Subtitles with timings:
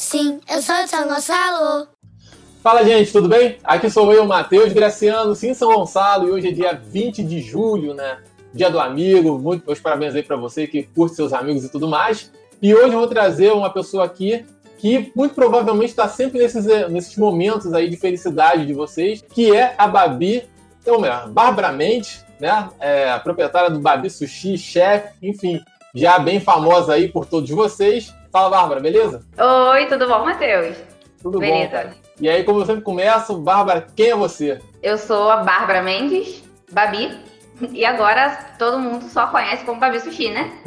[0.00, 1.88] Sim, eu sou de São Gonçalo.
[2.62, 3.58] Fala, gente, tudo bem?
[3.64, 7.94] Aqui sou eu, Matheus Graciano, sim, São Gonçalo, e hoje é dia 20 de julho,
[7.94, 8.22] né?
[8.54, 9.40] Dia do amigo.
[9.40, 12.30] Muito meus parabéns aí para você que curte seus amigos e tudo mais.
[12.62, 14.46] E hoje eu vou trazer uma pessoa aqui
[14.78, 19.74] que muito provavelmente está sempre nesses, nesses momentos aí de felicidade de vocês, que é
[19.76, 20.44] a Babi,
[20.80, 22.68] então, Bárbara Mendes, né?
[22.78, 25.60] É, a proprietária do Babi Sushi, chefe, enfim,
[25.92, 28.16] já bem famosa aí por todos vocês.
[28.30, 29.22] Fala, Bárbara, beleza?
[29.72, 30.76] Oi, tudo bom, Matheus?
[31.22, 31.84] Tudo beleza.
[31.84, 32.08] bom.
[32.20, 34.60] E aí, como eu sempre começo, Bárbara, quem é você?
[34.82, 37.18] Eu sou a Bárbara Mendes, Babi,
[37.72, 40.52] e agora todo mundo só conhece como Babi Sushi, né?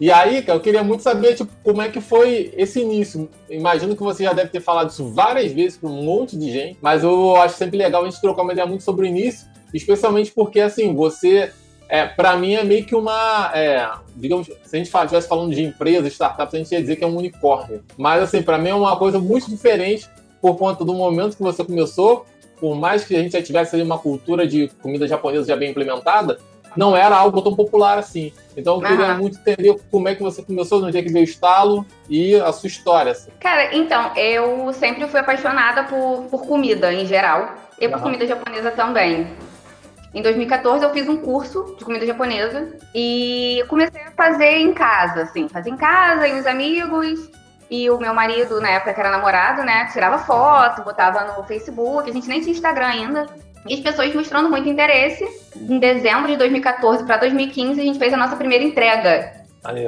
[0.00, 3.28] E aí, cara, eu queria muito saber tipo, como é que foi esse início.
[3.48, 6.76] Imagino que você já deve ter falado isso várias vezes para um monte de gente,
[6.82, 10.32] mas eu acho sempre legal a gente trocar uma ideia muito sobre o início, especialmente
[10.32, 11.52] porque, assim, você
[11.92, 13.50] é, para mim é meio que uma.
[13.52, 17.04] É, digamos, se a gente estivesse falando de empresas, startups, a gente ia dizer que
[17.04, 17.84] é um unicórnio.
[17.98, 20.08] Mas, assim, para mim é uma coisa muito diferente
[20.40, 22.24] por conta do momento que você começou.
[22.58, 25.70] Por mais que a gente já tivesse ali uma cultura de comida japonesa já bem
[25.70, 26.38] implementada,
[26.74, 28.32] não era algo tão popular assim.
[28.56, 31.28] Então eu queria muito entender como é que você começou, no dia que veio o
[31.28, 33.12] estalo e a sua história.
[33.12, 33.30] Assim.
[33.38, 38.70] Cara, então, eu sempre fui apaixonada por, por comida em geral e por comida japonesa
[38.70, 39.26] também.
[40.14, 45.22] Em 2014 eu fiz um curso de comida japonesa e comecei a fazer em casa,
[45.22, 47.30] assim, fazer em casa e os amigos.
[47.70, 52.10] E o meu marido, na época que era namorado, né, tirava foto, botava no Facebook,
[52.10, 53.26] a gente nem tinha Instagram ainda.
[53.66, 55.26] E as pessoas mostrando muito interesse.
[55.56, 59.32] Em dezembro de 2014 para 2015, a gente fez a nossa primeira entrega.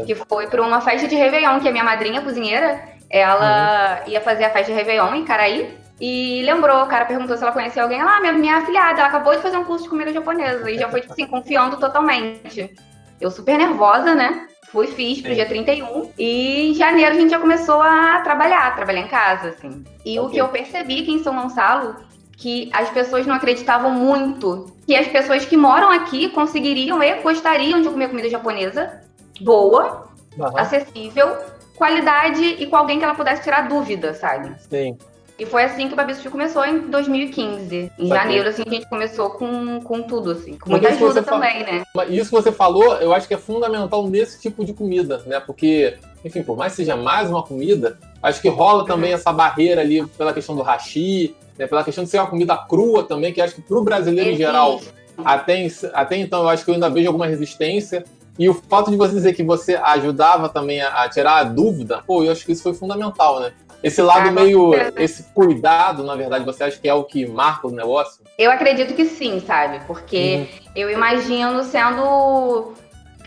[0.06, 2.80] Que foi para uma festa de Réveillon, que a minha madrinha cozinheira,
[3.10, 4.12] ela uhum.
[4.12, 5.78] ia fazer a festa de Réveillon em Caraí.
[6.00, 8.00] E lembrou, o cara perguntou se ela conhecia alguém.
[8.00, 10.68] Ela, ah, minha, minha afilhada, ela acabou de fazer um curso de comida japonesa.
[10.70, 12.74] E já foi, tipo assim, confiando totalmente.
[13.20, 14.48] Eu super nervosa, né?
[14.72, 15.36] Fui, fiz pro Sim.
[15.36, 16.10] dia 31.
[16.18, 19.84] E em janeiro a gente já começou a trabalhar, trabalhar em casa, assim.
[20.04, 20.20] E okay.
[20.20, 21.94] o que eu percebi aqui em São Gonçalo,
[22.36, 27.80] que as pessoas não acreditavam muito que as pessoas que moram aqui conseguiriam e gostariam
[27.80, 29.00] de comer comida japonesa
[29.40, 30.58] boa, uhum.
[30.58, 31.36] acessível,
[31.76, 34.52] qualidade e com alguém que ela pudesse tirar dúvida, sabe?
[34.68, 34.96] Sim.
[35.36, 37.90] E foi assim que o Babi Sushi começou em 2015.
[37.98, 40.56] Em janeiro, assim, a gente começou com, com tudo, assim.
[40.56, 41.82] Com muita ajuda também, né?
[42.08, 45.40] Isso que você falou, eu acho que é fundamental nesse tipo de comida, né?
[45.40, 49.80] Porque, enfim, por mais que seja mais uma comida, acho que rola também essa barreira
[49.80, 51.66] ali pela questão do hashi, né?
[51.66, 54.42] pela questão de ser uma comida crua também, que acho que pro brasileiro Existe.
[54.42, 54.80] em geral,
[55.24, 58.04] até, até então eu acho que eu ainda vejo alguma resistência.
[58.38, 62.02] E o fato de você dizer que você ajudava também a, a tirar a dúvida,
[62.06, 63.52] pô, eu acho que isso foi fundamental, né?
[63.82, 67.70] Esse lado meio, esse cuidado, na verdade, você acha que é o que marca o
[67.70, 68.24] negócio?
[68.38, 69.78] Eu acredito que sim, sabe?
[69.86, 70.72] Porque uhum.
[70.74, 72.72] eu imagino sendo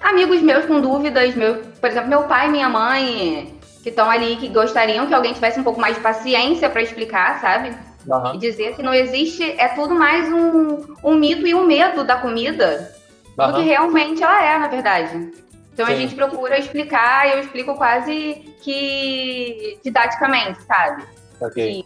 [0.01, 4.35] amigos meus com dúvidas, meu, por exemplo, meu pai e minha mãe, que estão ali,
[4.37, 7.77] que gostariam que alguém tivesse um pouco mais de paciência para explicar, sabe?
[8.07, 8.33] Uhum.
[8.33, 12.15] E dizer que não existe, é tudo mais um, um mito e um medo da
[12.15, 12.96] comida
[13.37, 13.51] uhum.
[13.51, 15.31] do que realmente ela é, na verdade.
[15.73, 15.93] Então Sim.
[15.93, 21.03] a gente procura explicar e eu explico quase que didaticamente, sabe?
[21.39, 21.85] Ok.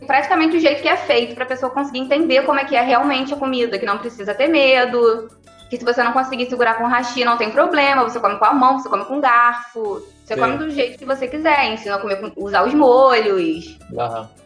[0.00, 2.76] E praticamente o jeito que é feito para a pessoa conseguir entender como é que
[2.76, 5.28] é realmente a comida, que não precisa ter medo,
[5.68, 8.52] que se você não conseguir segurar com hashi não tem problema, você come com a
[8.52, 10.40] mão, você come com garfo, você Sim.
[10.40, 13.78] come do jeito que você quiser, ensina a comer com, usar os molhos.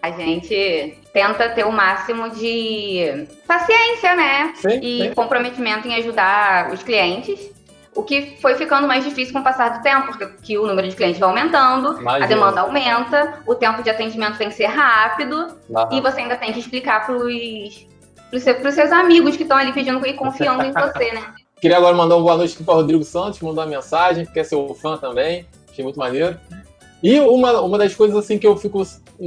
[0.03, 4.53] A gente tenta ter o máximo de paciência, né?
[4.57, 5.15] Sim, e sim.
[5.15, 7.55] comprometimento em ajudar os clientes.
[7.95, 10.95] O que foi ficando mais difícil com o passar do tempo, porque o número de
[10.95, 12.25] clientes vai aumentando, Imagina.
[12.25, 15.49] a demanda aumenta, o tempo de atendimento tem que ser rápido,
[15.91, 20.13] e você ainda tem que explicar para os seus amigos que estão ali pedindo e
[20.13, 21.35] confiando em você, né?
[21.59, 24.45] Queria agora mandar uma boa noite para o Rodrigo Santos, mandar uma mensagem, que é
[24.45, 26.38] seu fã também, achei muito maneiro.
[27.03, 28.82] E uma, uma das coisas assim que eu fico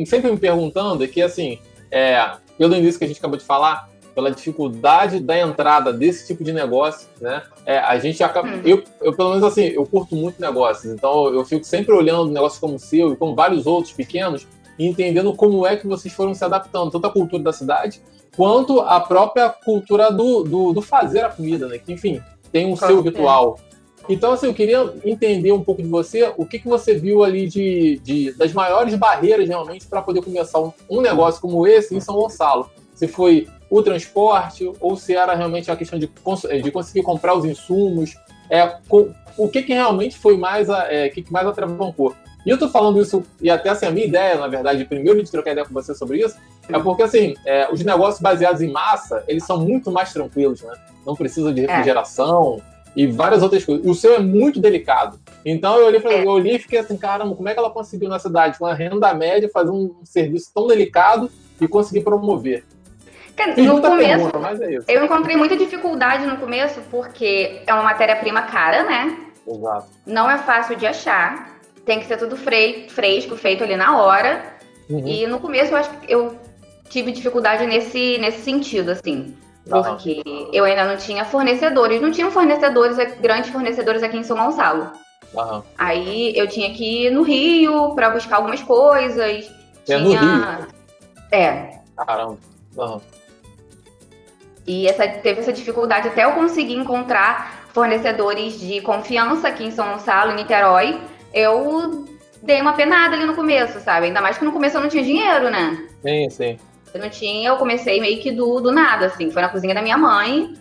[0.05, 1.59] sempre me perguntando é que, assim,
[1.91, 6.43] é, pelo início que a gente acabou de falar, pela dificuldade da entrada desse tipo
[6.43, 7.43] de negócio, né?
[7.65, 8.49] É, a gente acaba.
[8.49, 8.61] Hum.
[8.65, 12.59] Eu, eu, pelo menos assim, eu curto muito negócios, então eu fico sempre olhando negócios
[12.59, 14.45] como o seu e como vários outros pequenos
[14.77, 18.01] e entendendo como é que vocês foram se adaptando, tanto à cultura da cidade
[18.35, 21.77] quanto à própria cultura do, do, do fazer a comida, né?
[21.77, 22.21] Que, enfim,
[22.51, 23.57] tem um seu ritual.
[24.09, 27.47] Então, assim, eu queria entender um pouco de você, o que, que você viu ali
[27.47, 31.99] de, de das maiores barreiras realmente para poder começar um, um negócio como esse em
[31.99, 32.71] São Gonçalo.
[32.95, 36.09] Se foi o transporte ou se era realmente a questão de,
[36.63, 38.15] de conseguir comprar os insumos.
[38.49, 38.77] É,
[39.37, 42.15] o que, que realmente foi mais, é, que, que mais atravancou.
[42.45, 45.29] E eu tô falando isso, e até assim, a minha ideia, na verdade, primeiro de
[45.29, 46.35] trocar ideia com você sobre isso,
[46.67, 50.73] é porque assim, é, os negócios baseados em massa, eles são muito mais tranquilos, né?
[51.05, 51.67] Não precisa de é.
[51.67, 52.78] refrigeração é.
[52.95, 53.85] E várias outras coisas.
[53.85, 55.19] O seu é muito delicado.
[55.45, 58.19] Então eu olhei, eu olhei e fiquei assim, caramba, como é que ela conseguiu na
[58.19, 62.63] cidade, com a renda média, fazer um serviço tão delicado e conseguir promover?
[63.57, 64.29] no começo,
[64.63, 69.17] é eu encontrei muita dificuldade no começo, porque é uma matéria-prima cara, né?
[69.47, 69.87] Exato.
[70.05, 71.57] Não é fácil de achar.
[71.85, 74.43] Tem que ser tudo fresco, feito ali na hora.
[74.89, 75.07] Uhum.
[75.07, 76.35] E no começo eu acho que eu
[76.89, 79.33] tive dificuldade nesse, nesse sentido, assim.
[79.67, 80.49] Porque uhum.
[80.51, 82.01] eu ainda não tinha fornecedores.
[82.01, 84.91] Não tinham fornecedores, grandes fornecedores aqui em São Gonçalo.
[85.33, 85.61] Uhum.
[85.77, 89.51] Aí eu tinha que ir no Rio para buscar algumas coisas.
[89.87, 89.99] É tinha...
[89.99, 90.67] no Rio?
[91.31, 91.79] É.
[91.95, 92.37] Caramba.
[92.77, 93.01] Uhum.
[94.65, 99.93] E essa, teve essa dificuldade até eu conseguir encontrar fornecedores de confiança aqui em São
[99.93, 100.99] Gonçalo, em Niterói.
[101.33, 102.05] Eu
[102.41, 104.07] dei uma penada ali no começo, sabe?
[104.07, 105.87] Ainda mais que no começo eu não tinha dinheiro, né?
[106.01, 106.59] Sim, sim.
[106.93, 109.29] Eu não tinha, eu comecei meio que do, do nada, assim.
[109.31, 110.53] Foi na cozinha da minha mãe.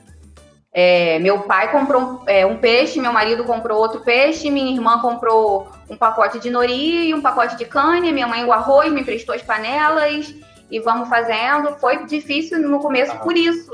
[0.73, 5.67] É, meu pai comprou é, um peixe, meu marido comprou outro peixe, minha irmã comprou
[5.89, 9.35] um pacote de nori e um pacote de cane, minha mãe o arroz, me emprestou
[9.35, 10.35] as panelas
[10.71, 11.75] e vamos fazendo.
[11.81, 13.17] Foi difícil no começo ah.
[13.17, 13.73] por isso.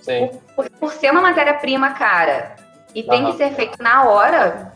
[0.00, 0.30] Sim.
[0.54, 2.56] Por, por ser uma matéria-prima cara
[2.94, 4.72] e tem que ser feito na hora.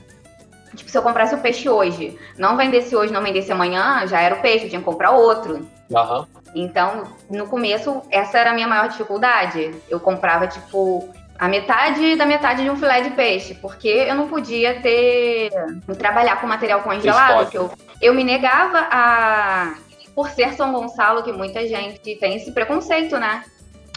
[0.74, 4.34] Tipo, se eu comprasse o peixe hoje, não vendesse hoje, não vendesse amanhã, já era
[4.34, 5.66] o peixe, eu tinha que comprar outro.
[5.90, 6.26] Uhum.
[6.54, 9.74] Então, no começo, essa era a minha maior dificuldade.
[9.88, 14.28] Eu comprava, tipo, a metade da metade de um filé de peixe, porque eu não
[14.28, 15.50] podia ter.
[15.98, 19.74] trabalhar com material congelado, que eu, eu me negava a.
[20.14, 23.44] Por ser São Gonçalo, que muita gente tem esse preconceito, né?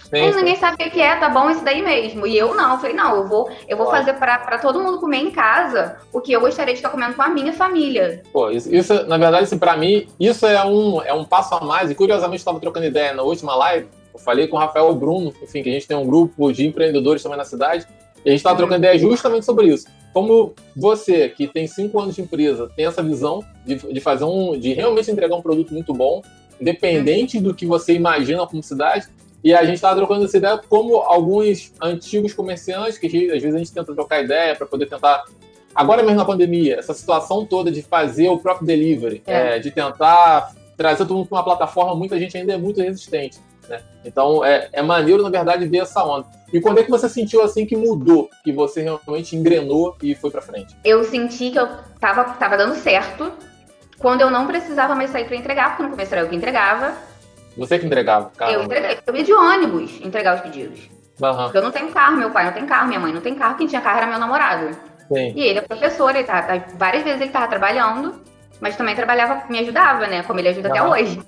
[0.09, 2.25] Sim, ninguém sabe o que é, tá bom isso daí mesmo.
[2.25, 5.17] E eu não, eu falei, não, eu vou, eu vou fazer para todo mundo comer
[5.17, 8.23] em casa o que eu gostaria de estar comendo com a minha família.
[8.33, 11.61] Pô, isso, isso na verdade, assim, para mim, isso é um, é um passo a
[11.61, 11.91] mais.
[11.91, 13.87] E curiosamente, estava trocando ideia na última live.
[14.13, 17.21] Eu falei com o Rafael Bruno, enfim, que a gente tem um grupo de empreendedores
[17.21, 17.85] também na cidade.
[18.25, 18.57] E a gente estava uhum.
[18.57, 19.87] trocando ideia justamente sobre isso.
[20.11, 24.59] Como você, que tem cinco anos de empresa, tem essa visão de, de fazer um.
[24.59, 26.21] de realmente entregar um produto muito bom,
[26.59, 27.43] independente uhum.
[27.43, 29.07] do que você imagina como cidade,
[29.43, 33.57] e a gente estava trocando essa ideia como alguns antigos comerciantes, que às vezes a
[33.57, 35.23] gente tenta trocar ideia para poder tentar.
[35.73, 39.55] Agora mesmo na pandemia, essa situação toda de fazer o próprio delivery, é.
[39.55, 43.39] É, de tentar trazer todo mundo para uma plataforma, muita gente ainda é muito resistente.
[43.67, 43.81] Né?
[44.03, 46.27] Então é, é maneiro, na verdade, ver essa onda.
[46.51, 50.31] E quando é que você sentiu assim que mudou, que você realmente engrenou e foi
[50.31, 50.75] para frente?
[50.83, 51.67] Eu senti que eu
[51.99, 53.31] tava, tava dando certo
[53.99, 56.93] quando eu não precisava mais sair para entregar, porque no começo era eu que entregava.
[57.59, 58.31] Você que entregava?
[58.35, 58.51] Carro.
[58.51, 58.97] Eu entreguei.
[59.05, 60.79] Eu ia de ônibus entregar os pedidos.
[61.21, 61.43] Uhum.
[61.43, 63.57] Porque eu não tenho carro, meu pai não tem carro, minha mãe não tem carro,
[63.57, 64.75] quem tinha carro era meu namorado.
[65.11, 65.33] Sim.
[65.35, 68.21] E ele é professor, ele tá, tá, várias vezes ele tava trabalhando,
[68.61, 70.23] mas também trabalhava, me ajudava, né?
[70.23, 70.75] Como ele ajuda uhum.
[70.75, 71.21] até hoje.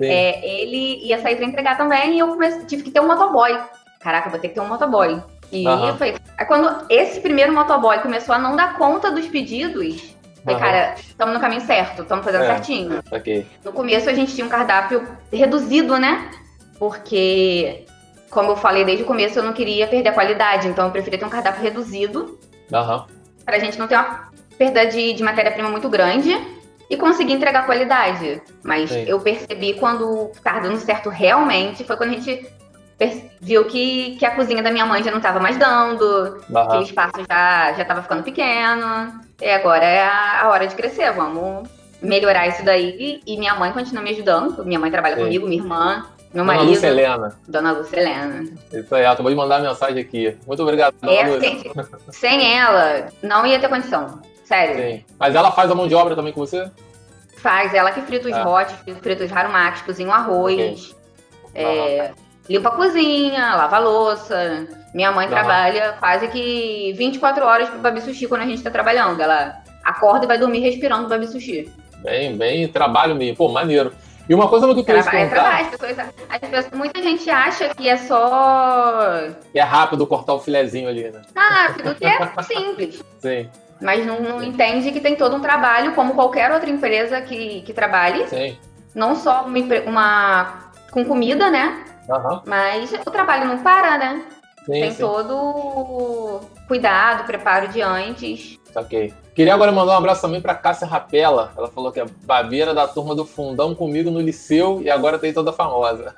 [0.00, 3.56] É, ele ia sair pra entregar também e eu comecei, tive que ter um motoboy.
[4.00, 5.22] Caraca, vou ter que ter um motoboy.
[5.52, 5.88] E uhum.
[5.88, 10.13] eu falei, aí quando esse primeiro motoboy começou a não dar conta dos pedidos,
[10.44, 13.02] Falei, cara, estamos no caminho certo, estamos fazendo é, certinho.
[13.10, 13.46] Okay.
[13.64, 16.30] No começo a gente tinha um cardápio reduzido, né?
[16.78, 17.86] Porque,
[18.28, 21.18] como eu falei desde o começo, eu não queria perder a qualidade, então eu preferia
[21.18, 22.38] ter um cardápio reduzido.
[22.70, 23.04] Uhum.
[23.44, 26.38] Pra gente não ter uma perda de, de matéria-prima muito grande
[26.90, 28.42] e conseguir entregar qualidade.
[28.62, 29.04] Mas Sim.
[29.06, 32.46] eu percebi quando tá dando certo realmente, foi quando a gente
[33.40, 36.68] viu que, que a cozinha da minha mãe já não estava mais dando, uhum.
[36.68, 39.20] que o espaço já, já tava ficando pequeno.
[39.40, 41.68] E agora é a, a hora de crescer, vamos
[42.00, 43.20] melhorar isso daí.
[43.26, 44.64] E, minha mãe continua me ajudando.
[44.64, 45.22] Minha mãe trabalha Sim.
[45.22, 46.70] comigo, minha irmã, meu Dona marido.
[46.70, 47.38] Lúcia Helena.
[47.48, 48.44] Dona Lúcia Helena.
[48.72, 50.36] Isso aí, acabou de mandar mensagem aqui.
[50.46, 51.38] Muito obrigado, Dona é.
[52.10, 54.20] Sem ela, não ia ter condição.
[54.44, 54.76] Sério.
[54.76, 55.04] Sim.
[55.18, 56.70] Mas ela faz a mão de obra também com você?
[57.38, 58.42] Faz, ela que frita os é.
[58.42, 60.94] hot, frita os harumakis, cozinha o arroz.
[61.50, 61.62] Okay.
[61.62, 62.12] É,
[62.48, 64.66] limpa a cozinha, lava a louça.
[64.92, 69.20] Minha mãe trabalha quase que 24 horas pro Babi Sushi quando a gente tá trabalhando.
[69.20, 71.70] Ela acorda e vai dormir respirando Babi Sushi.
[71.98, 73.36] Bem, bem trabalho mesmo.
[73.36, 73.92] Pô, maneiro.
[74.28, 75.42] E uma coisa que eu queria trabalho, perguntar...
[75.42, 79.28] Trabalho, as pessoas, as pessoas, muita gente acha que é só...
[79.52, 81.20] Que é rápido cortar o filezinho ali, né?
[81.36, 83.04] Rápido, que é simples.
[83.20, 83.48] Sim.
[83.82, 87.72] Mas não, não, entende que tem todo um trabalho, como qualquer outra empresa que, que
[87.74, 88.26] trabalhe.
[88.28, 88.56] Sim.
[88.94, 91.84] Não só uma, uma com comida, né?
[92.08, 92.40] Uhum.
[92.46, 94.24] Mas o trabalho não para, né?
[94.64, 95.02] Sim, Tem sim.
[95.02, 98.58] todo cuidado, preparo de antes.
[98.74, 99.12] Ok.
[99.34, 101.52] Queria agora mandar um abraço também para Cássia Rapela.
[101.56, 105.32] Ela falou que é babeira da turma do fundão comigo no liceu e agora tem
[105.32, 106.14] toda famosa.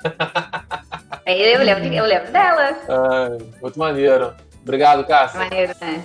[1.24, 2.76] É, eu lembro, eu lembro dela.
[2.88, 4.32] Ah, muito maneiro.
[4.62, 5.40] Obrigado, Cássia.
[5.40, 6.04] Maneiro, né?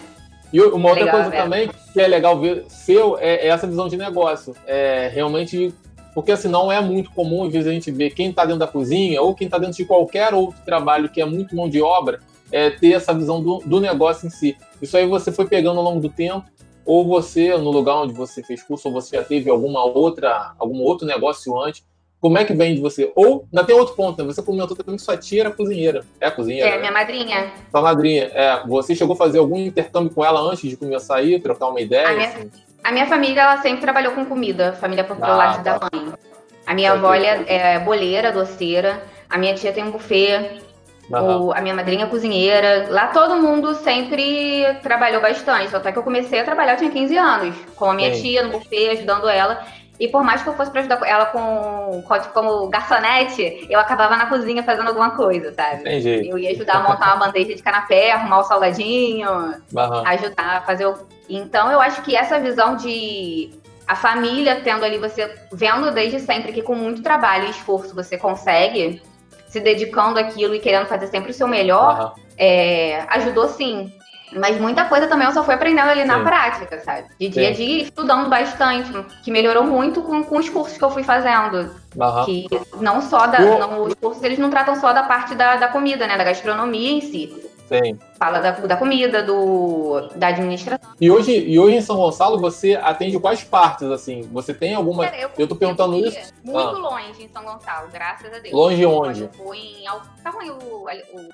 [0.52, 3.88] E uma outra legal, coisa também que é legal ver seu é, é essa visão
[3.88, 4.56] de negócio.
[4.66, 5.74] É realmente
[6.14, 8.68] porque assim não é muito comum às vezes a gente ver quem está dentro da
[8.68, 12.20] cozinha ou quem está dentro de qualquer outro trabalho que é muito mão de obra
[12.52, 14.58] é, ter essa visão do, do negócio em si.
[14.82, 16.46] Isso aí você foi pegando ao longo do tempo,
[16.86, 20.82] ou você, no lugar onde você fez curso, ou você já teve alguma outra, algum
[20.82, 21.84] outro negócio antes,
[22.20, 23.12] como é que vem de você?
[23.16, 24.32] Ou, ainda tem outro ponto, né?
[24.32, 26.06] Você comentou também que sua tia era cozinheira.
[26.20, 26.70] É a cozinheira?
[26.70, 26.80] É, né?
[26.80, 27.52] minha madrinha.
[27.72, 28.26] Sua madrinha.
[28.26, 31.70] É, você chegou a fazer algum intercâmbio com ela antes de começar a ir, trocar
[31.70, 32.10] uma ideia?
[32.10, 32.52] A minha, assim?
[32.84, 35.78] A minha família, ela sempre trabalhou com comida, família por pelo Ah, lado tá.
[35.78, 36.14] da mãe.
[36.66, 39.02] A minha avó é, boleira, doceira.
[39.30, 40.62] A minha tia tem um buffet.
[41.10, 42.88] O- a minha madrinha é cozinheira.
[42.90, 45.76] Lá todo mundo sempre trabalhou bastante.
[45.76, 47.56] Até que eu comecei a trabalhar, eu tinha 15 anos.
[47.76, 48.22] Com a minha Sim.
[48.22, 49.62] tia no buffet, ajudando ela.
[50.02, 54.18] E por mais que eu fosse pra ajudar ela com, com- como garçonete, eu acabava
[54.18, 55.82] na cozinha fazendo alguma coisa, sabe?
[55.82, 56.28] Entendi.
[56.28, 60.04] Eu ia ajudar a montar uma bandeja de canapé, arrumar o salgadinho, Aham.
[60.08, 60.96] ajudar a fazer o.
[61.30, 63.52] Então eu acho que essa visão de
[63.88, 68.18] a família tendo ali você vendo desde sempre que com muito trabalho e esforço você
[68.18, 69.00] consegue,
[69.50, 72.14] se dedicando àquilo e querendo fazer sempre o seu melhor, Aham.
[72.40, 73.94] é, ajudou sim.
[74.34, 76.24] Mas muita coisa também eu só fui aprendendo ali na Sim.
[76.24, 77.08] prática, sabe?
[77.20, 78.92] De dia a dia, estudando bastante,
[79.24, 81.76] que melhorou muito com, com os cursos que eu fui fazendo.
[82.26, 82.48] Que
[82.80, 83.40] não só da.
[83.40, 86.18] Não- os cursos eles não tratam só da parte da, da comida, né?
[86.18, 87.51] Da gastronomia em si.
[88.18, 90.90] Fala da, da comida, do, da administração.
[91.00, 94.22] E hoje, e hoje em São Gonçalo você atende quais partes, assim?
[94.34, 95.06] Você tem alguma.
[95.06, 96.34] Cara, eu tô perguntando fui isso.
[96.44, 96.72] Muito Ah.
[96.72, 98.54] longe em São Gonçalo, graças a Deus.
[98.54, 99.22] Longe Quando onde?
[99.24, 99.86] Eu fui em.
[100.24, 100.86] Tá o,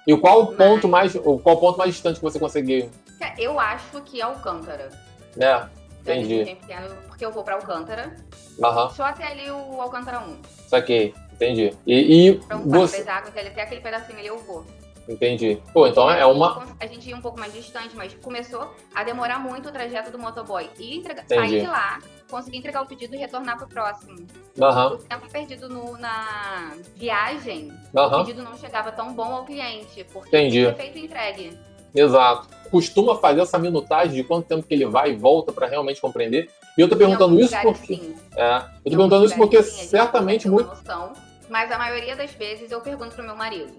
[0.06, 1.14] E qual o Mas- ponto mais.
[1.44, 2.90] Qual ponto mais distante que você conseguiu?
[3.38, 4.90] Eu acho que é Alcântara.
[5.36, 5.72] Jardim
[6.06, 6.56] Entendi.
[6.56, 8.16] Pequeno, Porque eu vou pra Alcântara.
[8.64, 8.90] Aham.
[8.92, 10.38] Só até ali o Alcântara 1.
[10.68, 11.14] Saquei.
[11.34, 11.72] Entendi.
[11.86, 13.08] E, e um você.
[13.08, 14.66] águas, até aquele pedacinho ali eu vou.
[15.08, 15.62] Entendi.
[15.74, 16.66] Pô, então é uma.
[16.80, 20.20] A gente ia um pouco mais distante, mas começou a demorar muito o trajeto do
[20.20, 20.70] motoboy.
[20.78, 22.00] E entregar, sair de lá,
[22.30, 24.28] conseguir entregar o pedido e retornar pro próximo.
[24.62, 24.94] Aham.
[24.94, 28.26] O tempo perdido no- na viagem, o Aham.
[28.26, 30.60] pedido não chegava tão bom ao cliente, porque Entendi.
[30.62, 31.58] tinha feito entregue.
[31.96, 32.50] Exato.
[32.70, 36.50] Costuma fazer essa minutagem de quanto tempo que ele vai e volta para realmente compreender.
[36.78, 37.96] E eu tô perguntando isso porque.
[37.96, 38.16] sim.
[38.36, 40.68] É, eu tô perguntando isso porque sim, certamente muito.
[40.68, 41.14] noção,
[41.50, 43.74] mas a maioria das vezes eu pergunto pro meu marido.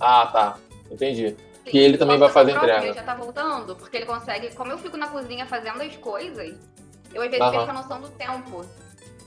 [0.00, 0.56] Ah, tá.
[0.90, 1.36] Entendi.
[1.64, 2.84] Que ele também vai fazer entrega.
[2.84, 4.54] Ele já tá voltando, porque ele consegue.
[4.54, 6.54] Como eu fico na cozinha fazendo as coisas,
[7.12, 7.50] eu às vezes Aham.
[7.50, 8.64] perco a noção do tempo.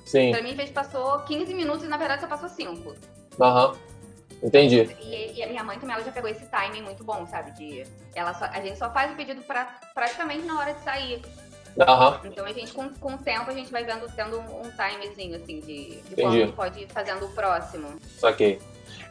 [0.06, 0.32] Sim.
[0.32, 2.96] Pra mim, às vezes passou 15 minutos e na verdade só passou 5.
[3.42, 3.76] Aham.
[4.42, 4.90] Entendi.
[5.02, 7.52] E, e a minha mãe também ela já pegou esse timing muito bom, sabe?
[7.52, 7.84] De
[8.16, 11.22] ela só- a gente só faz o pedido pra, praticamente na hora de sair.
[11.78, 12.22] Aham.
[12.24, 15.36] Então a gente, com, com o tempo, a gente vai vendo, tendo um, um timezinho,
[15.36, 16.40] assim, de, de Entendi.
[16.40, 18.00] quando pode ir fazendo o próximo.
[18.18, 18.60] Saquei.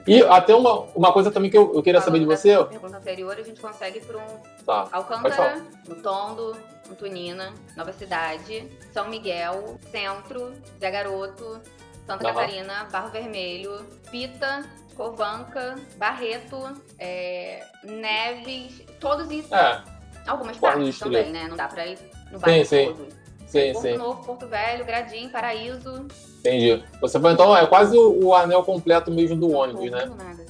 [0.09, 2.57] E até uma, uma coisa também que eu, eu queria saber de você.
[2.57, 4.27] da pergunta anterior, a gente consegue por um
[4.65, 4.89] Tá.
[4.93, 6.57] Alcântara, no Tondo,
[6.89, 11.61] no Tunina, Nova Cidade, São Miguel, Centro, Zé Garoto,
[12.07, 12.35] Santa Aham.
[12.35, 14.65] Catarina, Barro Vermelho, Pita,
[14.97, 16.59] Covanca, Barreto,
[16.99, 19.81] é, Neves, todos em É,
[20.27, 21.47] algumas partes também, né?
[21.49, 21.99] Não dá pra ir
[22.33, 22.87] no bairro sim.
[22.95, 23.18] todo.
[23.49, 23.97] Sim, Porto sim.
[23.97, 26.07] Novo, Porto Velho, Gradim, Paraíso.
[26.41, 26.83] Entendi.
[27.01, 30.07] Você foi então, é quase o, o anel completo mesmo do ônibus, né?
[30.07, 30.47] Não nada.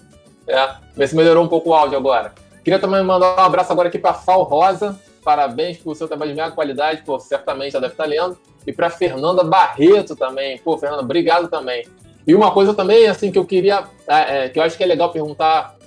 [0.46, 0.76] É.
[0.96, 2.32] Vê se melhorou um pouco o áudio agora.
[2.64, 4.98] Queria também mandar um abraço agora aqui para Fal Rosa.
[5.22, 8.38] Parabéns pelo seu trabalho de mega qualidade, pô, certamente já deve estar lendo.
[8.66, 10.58] E para Fernanda Barreto também.
[10.58, 11.86] Pô, Fernanda, obrigado também.
[12.26, 14.86] E uma coisa também, assim, que eu queria, é, é, que eu acho que é
[14.86, 15.77] legal perguntar.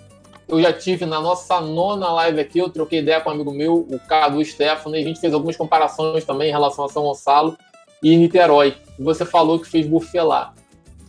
[0.51, 3.87] Eu já tive na nossa nona live aqui, eu troquei ideia com um amigo meu,
[3.89, 7.57] o Cadu Stefano, e a gente fez algumas comparações também em relação a São Gonçalo
[8.03, 8.75] e Niterói.
[8.99, 10.53] Você falou que fez buffet lá.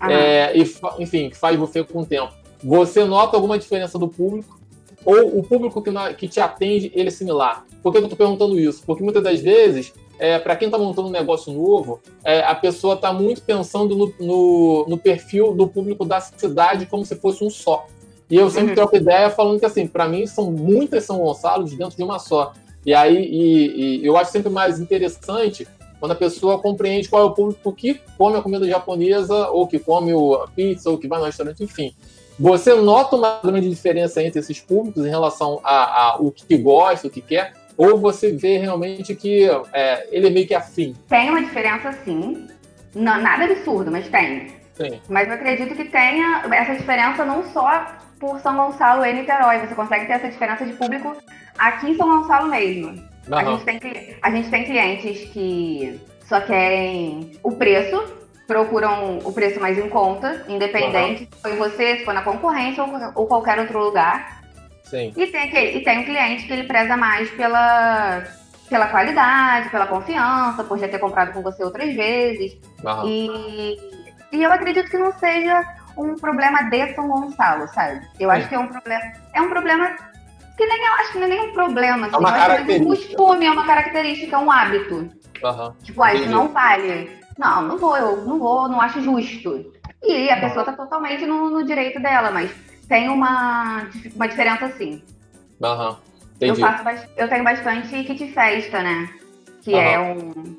[0.00, 0.12] Aham.
[0.12, 0.62] É, e,
[1.00, 2.32] enfim, que faz buffet com o tempo.
[2.62, 4.60] Você nota alguma diferença do público?
[5.04, 7.64] Ou o público que, na- que te atende, ele é similar?
[7.82, 8.84] Por que eu estou perguntando isso?
[8.86, 12.94] Porque muitas das vezes, é, para quem está montando um negócio novo, é, a pessoa
[12.94, 17.50] está muito pensando no, no- no perfil do público da cidade como se fosse um
[17.50, 17.84] só.
[18.30, 21.96] E eu sempre troco ideia falando que, assim, para mim são muitas São Gonçalos dentro
[21.96, 22.52] de uma só.
[22.84, 25.66] E aí e- e eu acho sempre mais interessante
[26.00, 29.78] quando a pessoa compreende qual é o público que come a comida japonesa, ou que
[29.78, 31.94] come o- a pizza, ou que vai no restaurante, enfim.
[32.40, 37.06] Você nota uma grande diferença entre esses públicos em relação a, a o que gosta,
[37.06, 40.96] o que quer, ou você vê realmente que é, ele é meio que afim?
[41.08, 42.48] Tem uma diferença sim.
[42.94, 44.48] Não, nada absurdo, mas tem.
[44.74, 45.00] Sim.
[45.08, 47.86] Mas eu acredito que tenha essa diferença não só
[48.22, 49.58] por São Gonçalo e Niterói.
[49.58, 51.16] Você consegue ter essa diferença de público
[51.58, 53.02] aqui em São Gonçalo mesmo.
[53.28, 53.58] A Aham.
[53.58, 58.00] gente, tem, a gente tem clientes que só querem o preço,
[58.46, 62.90] procuram o preço mais em conta, independente se foi você, se foi na concorrência ou,
[63.16, 64.40] ou qualquer outro lugar.
[64.84, 65.12] Sim.
[65.16, 68.22] E tem, aquele, e tem um cliente que ele preza mais pela,
[68.68, 72.56] pela qualidade, pela confiança, por já ter comprado com você outras vezes.
[72.84, 73.04] Aham.
[73.08, 73.76] E,
[74.32, 75.64] e eu acredito que não seja
[75.96, 78.06] um problema de São Gonçalo, sabe?
[78.18, 79.02] Eu acho que é um problema.
[79.34, 79.96] É um problema
[80.56, 82.06] que nem eu acho que não é nem um problema.
[82.06, 83.16] Assim, uma eu acho que é um característica.
[83.16, 85.10] costume, é uma característica, é um hábito.
[85.44, 85.74] Aham.
[85.82, 87.20] Tipo, ah, isso não vale.
[87.38, 89.72] Não, não vou, eu não vou, não acho justo.
[90.02, 92.50] E a pessoa tá totalmente no, no direito dela, mas
[92.88, 95.02] tem uma, uma diferença sim.
[95.62, 95.98] Aham.
[96.40, 99.08] Eu, faço, bas- eu tenho bastante kit festa, né?
[99.62, 99.82] Que Aham.
[99.88, 100.56] é um.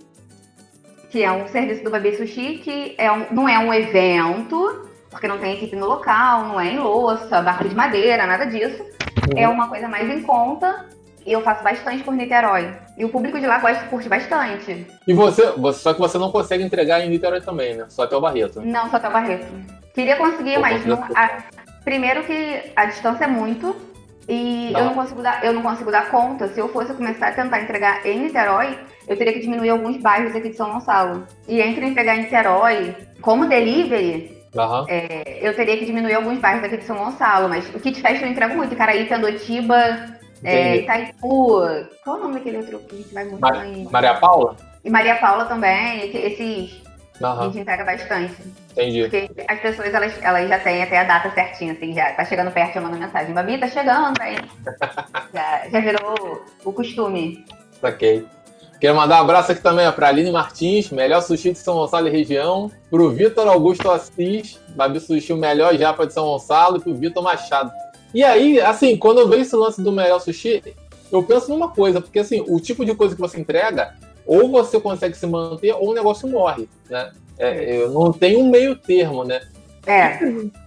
[1.11, 5.27] Que é um serviço do Babi Sushi, que é um, não é um evento, porque
[5.27, 8.83] não tem equipe no local, não é em louça, barco de madeira, nada disso.
[8.83, 9.37] Uhum.
[9.37, 10.85] É uma coisa mais em conta.
[11.25, 12.73] E eu faço bastante por Niterói.
[12.97, 14.85] E o público de lá gosta, curte bastante.
[15.07, 17.85] E você, você, só que você não consegue entregar em Niterói também, né?
[17.87, 18.59] Só até o Barreto.
[18.59, 19.47] Não, só até o Barreto.
[19.95, 21.43] Queria conseguir, mas não, a-
[21.85, 23.73] primeiro que a distância é muito
[24.27, 24.79] e Tá.
[24.79, 26.49] eu não consigo dar, eu não consigo dar conta.
[26.49, 28.77] Se eu fosse começar a tentar entregar em Niterói,
[29.07, 31.25] eu teria que diminuir alguns bairros aqui de São Gonçalo.
[31.47, 34.85] E entre entregar em Niterói como delivery, Aham.
[34.87, 37.49] é, eu teria que diminuir alguns bairros aqui de São Gonçalo.
[37.49, 38.75] Mas o kit fest eu entrego muito.
[38.75, 40.77] Caraí, Pendotiba, é.
[40.77, 41.61] Itaipu.
[42.03, 43.83] Qual é o nome daquele outro que a vai muito Ma- lá em...
[43.89, 44.55] Maria Paula?
[44.83, 46.05] E Maria Paula também.
[46.07, 46.83] esse- Esses
[47.21, 47.43] a Aham.
[47.45, 48.35] gente entrega bastante.
[48.71, 49.01] Entendi.
[49.03, 52.51] Porque as pessoas, elas, elas já têm até a data certinha, assim, já tá chegando
[52.51, 53.33] perto, já manda mensagem.
[53.33, 54.37] Babi, tá chegando, hein?
[55.33, 57.45] já, já virou o costume.
[57.79, 58.25] Saquei.
[58.83, 62.09] Quero mandar um abraço aqui também ó, pra Aline Martins, melhor sushi de São Gonçalo
[62.09, 62.69] e região.
[62.89, 66.75] Pro Vitor Augusto Assis, Babi Sushi, o melhor japa de São Gonçalo.
[66.75, 67.71] E pro Vitor Machado.
[68.13, 70.61] E aí, assim, quando eu vejo esse lance do melhor sushi,
[71.09, 74.77] eu penso numa coisa, porque assim, o tipo de coisa que você entrega, ou você
[74.81, 77.13] consegue se manter, ou o negócio morre, né?
[77.39, 79.43] É, eu não tem um meio termo, né?
[79.87, 80.19] É,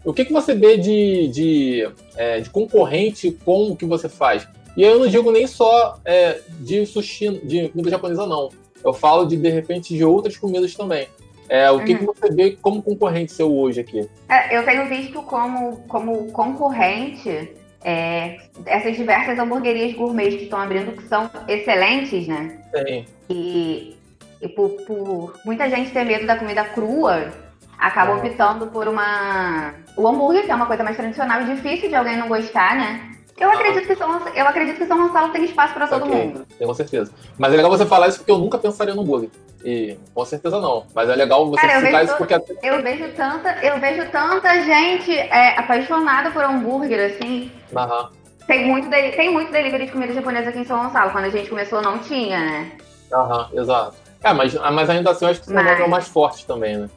[0.03, 4.49] O que, que você vê de, de, é, de concorrente com o que você faz?
[4.77, 8.51] E eu não digo nem só é, de sushi, de comida japonesa, não.
[8.85, 11.09] Eu falo de, de repente, de outras comidas também.
[11.49, 11.99] É, o que, Uhum.
[11.99, 14.09] que você vê como concorrente seu hoje aqui?
[14.29, 17.51] É, eu tenho visto como, como concorrente
[17.83, 22.59] é, essas diversas hamburguerias gourmets que estão abrindo, que são excelentes, né?
[22.73, 23.07] Tem.
[23.31, 23.97] E,
[24.43, 27.33] e por, por muita gente ter medo da comida crua,
[27.79, 28.17] acaba Ah.
[28.17, 29.73] optando por uma.
[29.97, 33.13] O hambúrguer, que é uma coisa mais tradicional e difícil de alguém não gostar, né?
[33.39, 36.15] Eu acredito que São, eu acredito que São Gonçalo tem espaço para todo Ok.
[36.27, 36.47] mundo.
[36.59, 37.13] Com certeza.
[37.37, 39.29] Mas é legal você falar isso porque eu nunca pensaria no hambúrguer.
[39.65, 40.87] E com certeza não.
[40.95, 42.67] Mas é legal você Cara, eu citar isso todo- porque.
[42.67, 47.51] Eu vejo tanta, eu vejo tanta gente é, apaixonada por hambúrguer, assim.
[47.77, 48.11] Aham,
[48.47, 51.11] Tem muito, deli- tem muito delivery de comida japonesa aqui em São Gonçalo.
[51.11, 52.73] Quando a gente começou, não tinha, né?
[53.13, 53.97] aham, exato.
[54.23, 56.77] É, mas, mas ainda assim eu acho que São Mas- é o mais forte também,
[56.79, 56.89] né?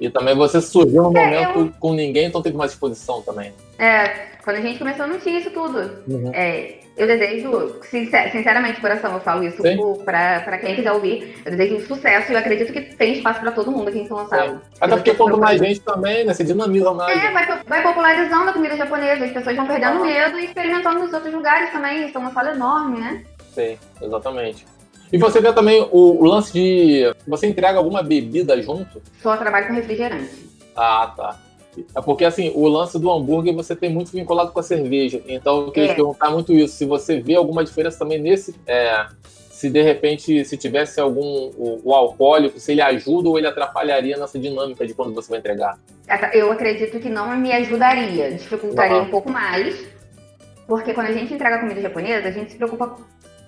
[0.00, 3.54] E também você surgiu no É, momento com ninguém, então teve mais exposição também.
[3.78, 5.78] É, quando a gente começou, não tinha isso tudo.
[6.06, 6.30] Uhum.
[6.34, 9.60] É, eu desejo, sincer- sinceramente, coração, eu falo isso
[10.04, 11.34] pra quem quiser ouvir.
[11.44, 14.18] Eu desejo sucesso e eu acredito que tem espaço pra todo mundo aqui em São
[14.18, 14.60] Gonçalo.
[14.80, 16.34] Até porque quanto mais gente também, né?
[16.34, 17.24] Você dinamiza mais.
[17.24, 20.06] É, vai, vai popularizando a comida japonesa, as pessoas vão perdendo Ah.
[20.06, 22.12] medo e experimentando nos outros lugares também.
[22.12, 23.24] São Gonçalo é enorme, né?
[23.54, 24.66] Sim, exatamente.
[25.12, 27.14] E você vê também o, o lance de.
[27.26, 29.00] Você entrega alguma bebida junto?
[29.22, 30.30] Só trabalho com refrigerante.
[30.76, 31.36] Ah, tá.
[31.94, 35.20] É porque assim, o lance do hambúrguer você tem muito vinculado com a cerveja.
[35.26, 35.94] Então eu queria É.
[35.94, 36.76] perguntar muito isso.
[36.76, 38.54] Se você vê alguma diferença também nesse.
[38.66, 39.06] é,
[39.50, 41.50] se de repente, se tivesse algum.
[41.56, 45.38] O, o alcoólico, se ele ajuda ou ele atrapalharia nessa dinâmica de quando você vai
[45.38, 45.78] entregar.
[46.32, 49.06] Eu acredito que não me ajudaria, dificultaria Aham.
[49.06, 49.86] um pouco mais.
[50.66, 52.96] Porque quando a gente entrega comida japonesa, a gente se preocupa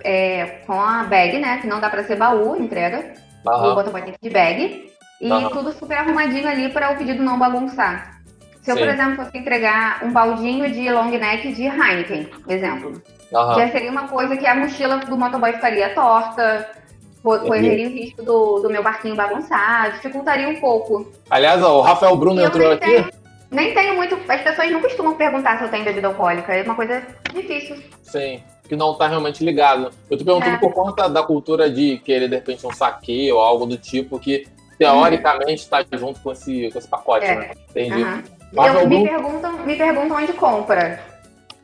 [0.05, 1.59] é, com a bag, né?
[1.59, 3.15] Que não dá pra ser baú, entrega.
[3.45, 4.93] O Aham, motoboy tem que ir de bag.
[5.21, 5.51] E Aham.
[5.51, 8.16] tudo super arrumadinho ali para o pedido não bagunçar.
[8.67, 8.95] Se eu, por Sim.
[8.95, 13.01] exemplo, fosse entregar um baldinho de long neck de Heineken, exemplo,
[13.33, 13.55] aham.
[13.61, 16.69] já seria uma coisa que a mochila do motoboy ficaria torta,
[17.23, 21.13] correria o risco do, do meu barquinho bagunçar, dificultaria um pouco.
[21.31, 22.87] Aliás, ó, o Rafael Bruno eu entrou nem aqui.
[22.87, 23.09] tenho,
[23.53, 24.19] nem tenho muito.
[24.29, 27.01] As pessoas não costumam perguntar se eu tenho bebida alcoólica, é uma coisa
[27.33, 27.77] difícil.
[28.03, 29.93] Sim, que não tá realmente ligado.
[30.11, 30.59] Eu tô perguntando É.
[30.59, 34.45] por conta da cultura de querer, de repente, um saque ou algo do tipo que,
[34.77, 37.35] teoricamente, está junto com esse, com esse pacote, É.
[37.37, 37.51] né?
[37.71, 38.03] Entendi.
[38.03, 38.23] Aham.
[38.53, 41.01] Eu, me, perguntam, me perguntam onde compra.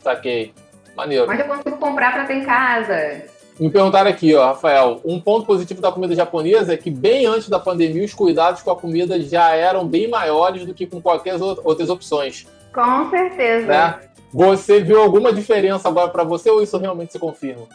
[0.00, 0.52] saquei.
[0.96, 1.30] Maneiro.
[1.30, 3.22] Onde eu consigo comprar para ter em casa.
[3.58, 7.48] Me perguntaram aqui, ó, Rafael, um ponto positivo da comida japonesa é que bem antes
[7.48, 11.40] da pandemia os cuidados com a comida já eram bem maiores do que com qualquer
[11.40, 13.66] ou- outras opções, Com certeza.
[13.66, 14.00] né?
[14.32, 17.66] Você viu alguma diferença agora para você ou isso realmente se confirma?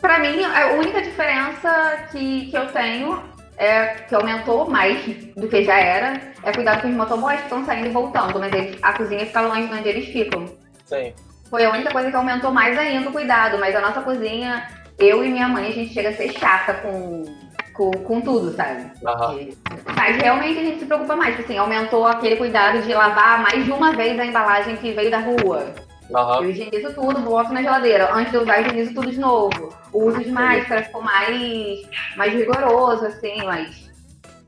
[0.00, 3.22] Pra mim, a única diferença que, que eu tenho
[3.58, 5.04] é que aumentou mais
[5.36, 8.52] do que já era é cuidado com os motoboys que estão saindo e voltando, mas
[8.52, 10.46] eles- a cozinha fica longe de onde eles ficam.
[10.84, 11.12] Sim.
[11.50, 14.66] Foi a única coisa que aumentou mais ainda o cuidado, mas a nossa cozinha,
[14.98, 17.24] eu e minha mãe, a gente chega a ser chata com,
[17.72, 18.90] com, com tudo, sabe?
[19.06, 19.34] Aham.
[19.40, 19.56] E-
[19.96, 23.70] Mas realmente a gente se preocupa mais, assim, aumentou aquele cuidado de lavar mais de
[23.72, 25.72] uma vez a embalagem que veio da rua.
[26.10, 26.44] Uhum.
[26.44, 28.12] Eu higienizo tudo, boto na geladeira.
[28.14, 29.74] Antes de usar, higienizo tudo de novo.
[29.92, 31.82] Uso de máscara ficou mais,
[32.16, 33.90] mais rigoroso, assim, mas.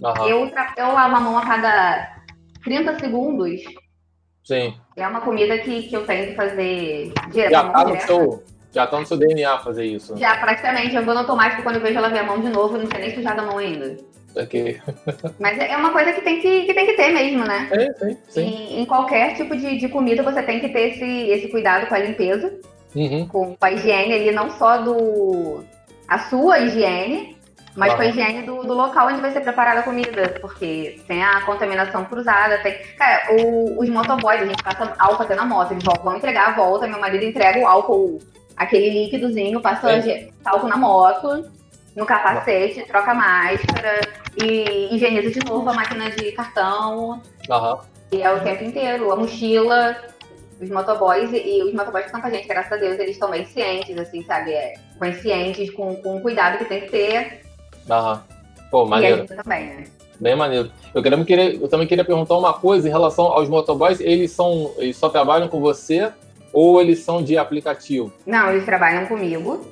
[0.00, 0.28] Uhum.
[0.28, 2.16] Eu, eu lavo a mão a cada
[2.62, 3.62] 30 segundos.
[4.44, 4.74] Sim.
[4.96, 7.50] É uma comida que, que eu tenho que fazer direto.
[7.50, 10.16] Já tá, no seu, já tá no seu DNA fazer isso.
[10.16, 10.94] Já, praticamente.
[10.94, 13.00] Eu vou no automático quando eu vejo ela ver a mão de novo, não tinha
[13.00, 13.96] nem sujado a mão ainda.
[14.38, 14.80] Aqui.
[15.38, 17.68] Mas é uma coisa que tem que, que, tem que ter mesmo, né?
[17.72, 18.40] É, sim, sim.
[18.42, 21.94] Em, em qualquer tipo de, de comida você tem que ter esse, esse cuidado com
[21.94, 22.54] a limpeza,
[22.94, 23.26] uhum.
[23.26, 25.64] com a higiene ali, não só do
[26.06, 27.36] a sua higiene,
[27.74, 31.22] mas com a higiene do, do, local onde vai ser preparada a comida, porque tem
[31.22, 32.78] a contaminação cruzada, tem.
[32.96, 36.52] Cara, o, os motoboys, a gente passa álcool até na moto, eles vão entregar a
[36.52, 38.18] volta, meu marido entrega o álcool,
[38.56, 40.28] aquele líquidozinho, passa é.
[40.44, 41.44] álcool na moto
[41.98, 44.00] no capacete, troca a máscara
[44.42, 47.22] e higieniza de novo a máquina de cartão.
[47.48, 47.78] Uhum.
[48.12, 49.12] E é o tempo inteiro.
[49.12, 49.96] A mochila,
[50.60, 53.30] os motoboys e os motoboys que estão com a gente, graças a Deus, eles estão
[53.30, 54.52] bem cientes, assim, sabe?
[54.52, 57.42] É, conscientes com, com o cuidado que tem que ter.
[57.90, 58.24] Aham.
[58.70, 59.26] Pô, maneiro.
[59.26, 59.84] Também, né?
[60.20, 60.70] Bem maneiro.
[60.94, 64.00] Eu, queria, eu também queria perguntar uma coisa em relação aos motoboys.
[64.00, 64.72] Eles são.
[64.76, 66.12] Eles só trabalham com você
[66.52, 68.12] ou eles são de aplicativo?
[68.26, 69.66] Não, eles trabalham comigo.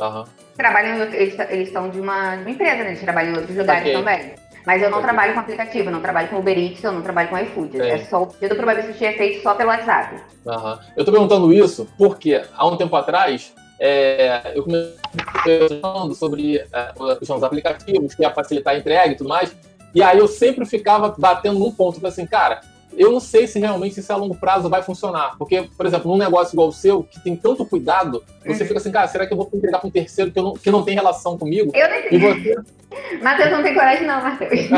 [0.00, 0.24] Aham
[0.58, 2.88] trabalham, eles, eles são de uma, de uma empresa, né?
[2.88, 3.92] Eles trabalham em outros lugares okay.
[3.94, 4.34] também.
[4.66, 5.08] Mas eu não okay.
[5.08, 7.80] trabalho com aplicativo, eu não trabalho com Uber Eats, eu não trabalho com iFood.
[7.80, 10.16] É, é só o pedido para é feito só pelo WhatsApp.
[10.44, 10.78] Uhum.
[10.94, 16.92] Eu tô perguntando isso porque há um tempo atrás é, eu comecei falando sobre é,
[16.98, 19.54] os aplicativos, que ia facilitar a entrega e tudo mais.
[19.94, 22.60] E aí eu sempre ficava batendo num ponto, assim, cara,
[22.96, 25.36] eu não sei se realmente isso a longo prazo vai funcionar.
[25.38, 28.68] Porque, por exemplo, num negócio igual o seu, que tem tanto cuidado, você uhum.
[28.68, 30.82] fica assim, cara, será que eu vou entregar para um terceiro que, não, que não
[30.82, 31.70] tem relação comigo?
[31.74, 32.54] Eu nem e você...
[33.22, 34.52] Matheus não tem coragem não, Matheus.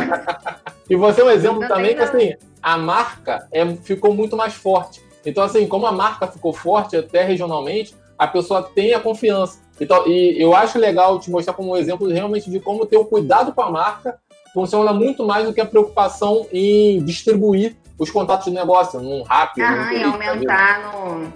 [0.90, 4.54] e você é um exemplo não também que, assim, a marca é, ficou muito mais
[4.54, 5.00] forte.
[5.24, 9.60] Então, assim, como a marca ficou forte até regionalmente, a pessoa tem a confiança.
[9.80, 13.04] Então, e eu acho legal te mostrar como um exemplo realmente de como ter o
[13.04, 14.18] cuidado com a marca
[14.52, 19.62] funciona muito mais do que a preocupação em distribuir os contatos de negócio num rápido.
[19.62, 21.32] Ah, e aumentar no,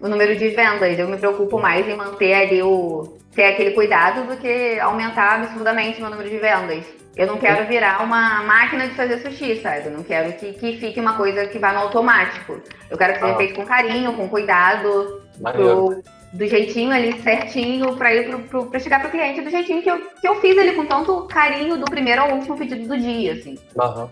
[0.00, 0.96] no número de vendas.
[0.96, 3.18] Eu me preocupo mais em manter ali o.
[3.34, 6.84] ter aquele cuidado do que aumentar absurdamente meu número de vendas.
[7.16, 9.86] Eu não quero virar uma máquina de fazer sushi, sabe?
[9.86, 12.60] Eu não quero que, que fique uma coisa que vá no automático.
[12.88, 13.36] Eu quero que seja ah.
[13.36, 16.00] feito com carinho, com cuidado, pro,
[16.32, 19.90] do jeitinho ali certinho, para ir pro, pro, pra chegar pro cliente do jeitinho que
[19.90, 23.32] eu, que eu fiz ali com tanto carinho do primeiro ao último pedido do dia,
[23.32, 23.58] assim.
[23.76, 24.08] Aham.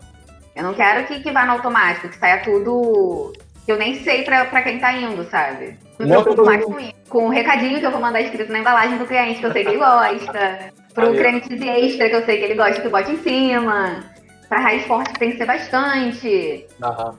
[0.57, 3.33] Eu não quero que, que vá no automático, que saia tudo
[3.67, 5.79] que eu nem sei pra, pra quem tá indo, sabe?
[5.99, 6.95] Me preocupo mais com isso.
[7.09, 9.65] Com o recadinho que eu vou mandar escrito na embalagem do cliente, que eu sei
[9.65, 10.73] que ele gosta.
[10.95, 14.05] Pro creme cheese extra, que eu sei que ele gosta, que eu bote em cima.
[14.49, 16.67] Pra raiz forte, que tem que ser bastante.
[16.81, 17.15] Uhum.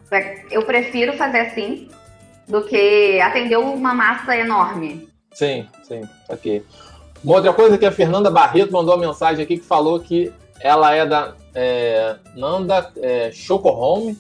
[0.50, 1.90] Eu prefiro fazer assim
[2.48, 5.10] do que atender uma massa enorme.
[5.34, 6.66] Sim, sim, ok.
[7.24, 10.96] Uma outra coisa que a Fernanda Barreto mandou uma mensagem aqui que falou que ela
[10.96, 14.16] é da é, Nanda é, Choco Home,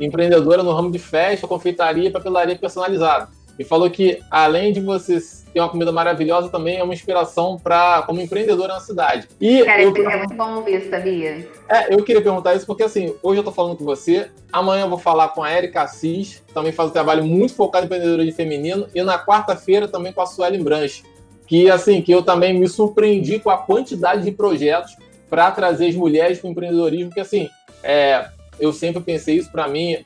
[0.00, 3.28] empreendedora no ramo de festa, confeitaria e papelaria personalizada.
[3.58, 5.18] E falou que, além de você
[5.52, 9.28] ter uma comida maravilhosa, também é uma inspiração para como empreendedora na cidade.
[9.38, 11.46] E Cara, eu, é muito bom sabia?
[11.68, 14.88] É, eu queria perguntar isso porque, assim, hoje eu tô falando com você, amanhã eu
[14.88, 18.86] vou falar com a Erika Assis, também faz um trabalho muito focado em empreendedorismo feminino,
[18.94, 21.02] e na quarta-feira também com a Suelen Branche,
[21.46, 24.96] que, assim, que eu também me surpreendi com a quantidade de projetos
[25.32, 27.48] para trazer as mulheres para o empreendedorismo, porque assim,
[27.82, 28.28] é,
[28.60, 30.04] eu sempre pensei isso para mim,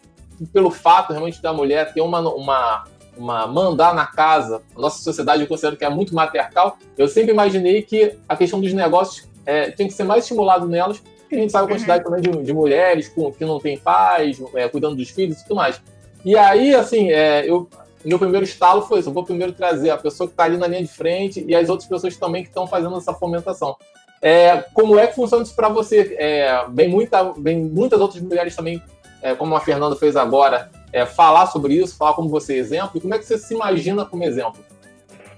[0.53, 2.85] pelo fato realmente da mulher ter uma, uma,
[3.17, 7.33] uma mandar na casa, a nossa sociedade eu considero que é muito matriarcal, eu sempre
[7.33, 11.39] imaginei que a questão dos negócios é, tinha que ser mais estimulado nelas, porque a
[11.41, 12.11] gente sabe a quantidade uhum.
[12.15, 15.57] também de, de mulheres com, que não têm pais, é, cuidando dos filhos e tudo
[15.57, 15.83] mais.
[16.25, 17.69] E aí, assim, é, eu,
[18.05, 20.69] meu primeiro estalo foi isso, eu vou primeiro trazer a pessoa que está ali na
[20.69, 23.77] linha de frente e as outras pessoas também que estão fazendo essa fomentação.
[24.21, 26.17] É, como é que funciona isso para você?
[26.19, 28.83] É, bem, muita, bem, muitas outras mulheres também,
[29.23, 32.93] é, como a Fernanda fez agora, é, falar sobre isso, falar como você é exemplo.
[32.95, 34.65] E como é que você se imagina como exemplo?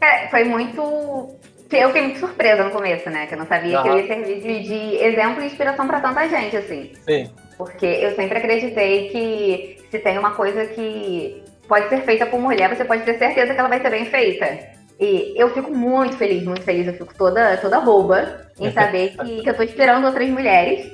[0.00, 1.36] É, foi muito.
[1.70, 3.26] Eu fiquei muito surpresa no começo, né?
[3.26, 3.82] Que eu não sabia uhum.
[3.82, 6.92] que eu ia servir de, de exemplo e inspiração para tanta gente, assim.
[7.06, 7.30] Sim.
[7.58, 12.74] Porque eu sempre acreditei que se tem uma coisa que pode ser feita por mulher,
[12.74, 14.77] você pode ter certeza que ela vai ser bem feita.
[15.00, 16.86] E eu fico muito feliz, muito feliz.
[16.86, 20.90] Eu fico toda, toda boba em saber que, que eu tô inspirando outras mulheres.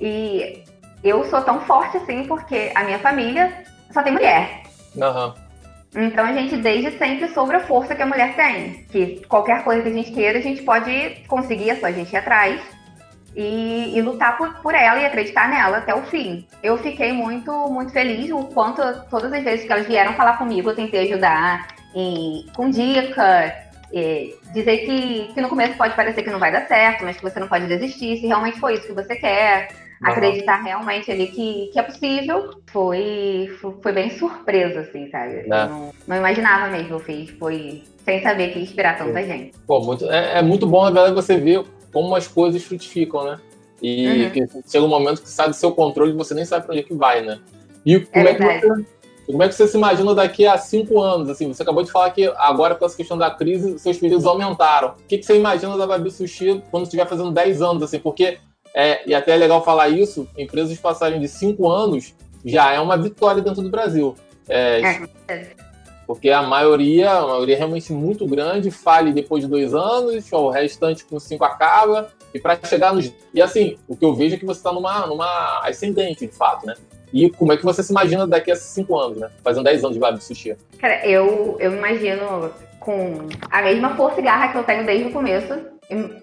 [0.00, 0.64] E
[1.04, 4.62] eu sou tão forte assim porque a minha família só tem mulher.
[4.96, 5.34] Uhum.
[5.96, 8.84] Então a gente desde sempre soube a força que a mulher tem.
[8.84, 12.12] Que qualquer coisa que a gente queira, a gente pode conseguir, é só a gente
[12.12, 12.60] ir atrás.
[13.36, 16.46] e, e, lutar por, por ela e acreditar nela até o fim.
[16.62, 20.70] Eu fiquei muito, muito feliz o quanto todas as vezes que elas vieram falar comigo,
[20.70, 23.54] eu tentei ajudar e, com dica,
[23.92, 27.22] e, dizer que, que no começo pode parecer que não vai dar certo, mas que
[27.22, 29.68] você não pode desistir se realmente foi isso que você quer.
[30.00, 32.50] Acreditar realmente ali que, que é possível.
[32.66, 33.50] Foi,
[33.82, 35.38] foi bem surpresa, assim, sabe?
[35.38, 35.46] É.
[35.48, 37.30] Não, não imaginava mesmo, eu fiz.
[37.30, 39.58] Foi sem saber que ia inspirar tanta gente.
[39.66, 43.40] Pô, muito, é, é muito bom, na verdade, você ver como as coisas frutificam, né?
[43.82, 44.30] E uhum.
[44.30, 46.82] que chega um momento que sai do seu controle e você nem sabe para onde
[46.82, 47.40] é que vai, né?
[47.84, 48.86] E como é, é que você,
[49.32, 51.28] como é que você se imagina daqui a cinco anos?
[51.28, 54.90] Assim, você acabou de falar que agora com essa questão da crise, seus pedidos aumentaram.
[54.90, 57.82] O que, que você imagina da Babi Sushi quando estiver fazendo 10 anos?
[57.82, 58.38] Assim, porque,
[58.74, 62.14] é, e até é legal falar isso, empresas passarem de cinco anos
[62.44, 64.14] já é uma vitória dentro do Brasil.
[64.48, 64.80] É,
[65.28, 65.50] é.
[66.06, 70.48] Porque a maioria, a maioria é realmente muito grande, fale depois de dois anos, o
[70.48, 73.12] restante com cinco acaba, e para chegar nos.
[73.34, 76.64] E assim, o que eu vejo é que você está numa, numa ascendente, de fato,
[76.64, 76.74] né?
[77.12, 79.30] E como é que você se imagina daqui a cinco anos, né?
[79.42, 80.56] Fazendo dez anos de Babi Sushi?
[80.78, 85.12] Cara, eu, eu imagino com a mesma força e garra que eu tenho desde o
[85.12, 85.58] começo,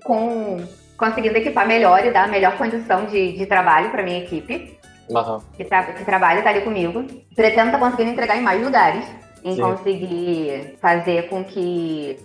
[0.04, 0.64] com
[0.98, 4.78] conseguindo equipar melhor e dar a melhor condição de, de trabalho para minha equipe,
[5.10, 5.42] uhum.
[5.58, 7.04] que, tra que trabalha tá ali comigo.
[7.36, 9.06] Pretendo estar tá conseguindo entregar em mais lugares
[9.46, 9.62] em Sim.
[9.62, 12.18] conseguir fazer com que,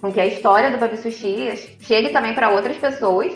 [0.00, 3.32] com que a história do Babi Sushi chegue também para outras pessoas.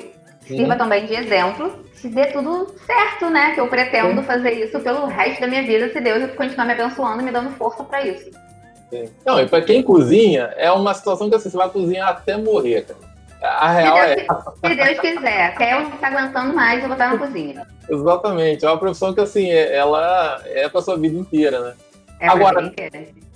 [0.56, 3.52] Sirva também de exemplo, se dê tudo certo, né?
[3.54, 4.26] Que eu pretendo Sim.
[4.26, 7.50] fazer isso pelo resto da minha vida, se Deus continuar me abençoando e me dando
[7.50, 8.30] força para isso.
[8.90, 9.08] Sim.
[9.24, 12.82] Não, e para quem cozinha, é uma situação que assim, você vai cozinhar até morrer,
[12.82, 13.10] cara.
[13.42, 14.28] A real se Deus,
[14.62, 14.68] é.
[14.68, 17.66] Se Deus quiser, até eu não estar aguentando mais, eu vou estar na cozinha.
[17.88, 18.64] Exatamente.
[18.64, 21.74] É uma profissão que, assim, ela é para sua vida inteira, né?
[22.20, 22.70] É Agora,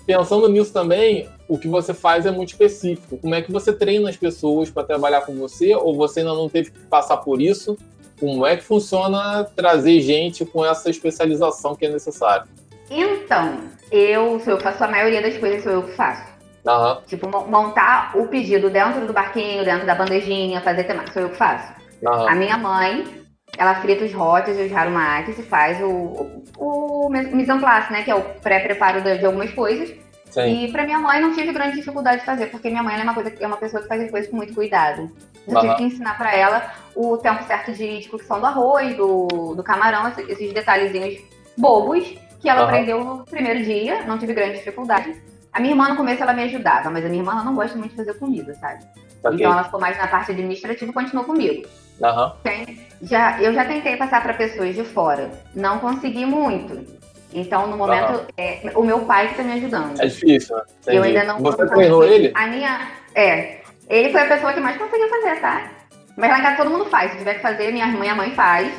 [0.06, 3.18] pensando nisso também, o que você faz é muito específico.
[3.18, 5.74] Como é que você treina as pessoas para trabalhar com você?
[5.74, 7.76] Ou você ainda não teve que passar por isso?
[8.18, 12.46] Como é que funciona trazer gente com essa especialização que é necessária?
[12.90, 13.58] Então,
[13.90, 16.32] eu, eu faço a maioria das coisas, sou eu que faço.
[16.64, 16.96] Uhum.
[17.06, 21.36] Tipo, montar o pedido dentro do barquinho, dentro da bandejinha, fazer temática, sou eu que
[21.36, 21.72] faço.
[22.02, 22.28] Uhum.
[22.28, 23.23] A minha mãe,
[23.56, 27.92] ela frita os hotes e os harumakis e faz o, o, o mise en place,
[27.92, 28.02] né?
[28.02, 29.92] Que é o pré-preparo de, de, algumas coisas.
[30.30, 30.64] Sim.
[30.64, 33.14] E pra minha mãe não tive grande dificuldade de fazer, porque minha mãe é uma,
[33.14, 35.10] coisa, é uma pessoa que faz as coisas com muito cuidado.
[35.46, 35.60] Eu uhum.
[35.60, 39.62] tive que ensinar para ela o tempo certo de, de cocção do arroz, do, do
[39.62, 41.22] camarão, esses detalhezinhos
[41.56, 42.66] bobos, que ela uhum.
[42.66, 45.14] aprendeu no primeiro dia, não tive grande dificuldade.
[45.54, 47.92] A minha irmã, no começo, ela me ajudava, mas a minha irmã não gosta muito
[47.92, 48.84] de fazer comida, sabe?
[49.22, 49.38] Okay.
[49.38, 51.66] Então ela ficou mais na parte administrativa e continuou comigo.
[52.00, 52.76] Uhum.
[53.02, 56.84] Já, eu já tentei passar para pessoas de fora, não consegui muito.
[57.32, 58.26] Então, no momento, uhum.
[58.36, 60.00] é, o meu pai que está me ajudando.
[60.00, 60.62] É difícil, né?
[60.86, 62.32] Eu ainda não Você treinou ele?
[62.34, 62.92] A minha.
[63.14, 63.60] É.
[63.88, 65.70] Ele foi a pessoa que mais conseguiu fazer, tá?
[66.16, 67.12] Mas lá em casa todo mundo faz.
[67.12, 68.72] Se tiver que fazer, minha mãe, a mãe faz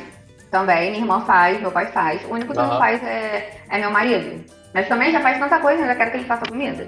[0.50, 2.22] também, minha irmã faz, meu pai faz.
[2.24, 2.66] O único que uhum.
[2.66, 4.44] não faz é, é meu marido.
[4.76, 6.86] Mas também já faz tanta coisa, eu já quero que ele faça comida.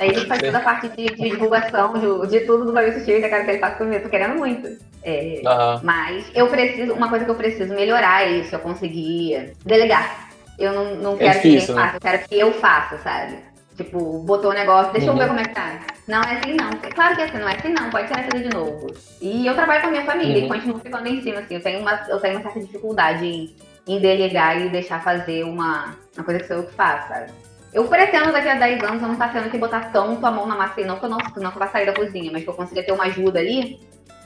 [0.00, 3.20] Aí ele faz toda a parte de, de divulgação de, de, tudo do Sushi, eu
[3.20, 4.76] já quero que ele faça comida, tô querendo muito.
[5.04, 5.80] É, uhum.
[5.84, 10.28] Mas eu preciso, uma coisa que eu preciso melhorar é isso, eu conseguir delegar.
[10.58, 11.82] Eu não, não é quero difícil, que ninguém né?
[11.82, 13.38] faça, eu quero que eu faça, sabe?
[13.76, 15.12] Tipo, botou o negócio, deixa uhum.
[15.12, 15.78] eu ver como é que tá.
[16.08, 16.70] Não é assim não.
[16.82, 18.92] É claro que é assim, não é assim não, pode ser assim de novo.
[19.22, 20.46] E eu trabalho com a minha família uhum.
[20.46, 21.54] e continuo ficando em cima, assim.
[21.54, 23.56] Eu tenho uma, eu tenho uma certa dificuldade em,
[23.86, 27.30] em delegar e deixar fazer uma, uma coisa que sou eu que faço, sabe?
[27.72, 30.30] Eu pretendo daqui a 10 anos eu não estar tá tendo que botar tanto a
[30.30, 32.42] mão na massa, não que eu não, não que eu vá sair da cozinha, mas
[32.42, 33.78] que eu consiga ter uma ajuda ali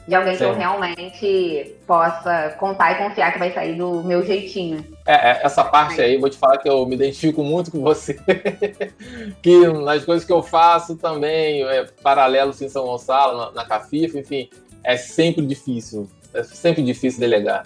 [0.07, 0.39] de alguém Sim.
[0.39, 4.85] que eu realmente possa contar e confiar que vai sair do meu jeitinho.
[5.07, 8.19] É, é essa parte aí, vou te falar que eu me identifico muito com você.
[9.41, 14.19] que nas coisas que eu faço também, é, paralelo em São Gonçalo, na, na Cafifa,
[14.19, 14.51] enfim,
[14.83, 16.09] é sempre difícil.
[16.35, 17.65] É sempre difícil delegar.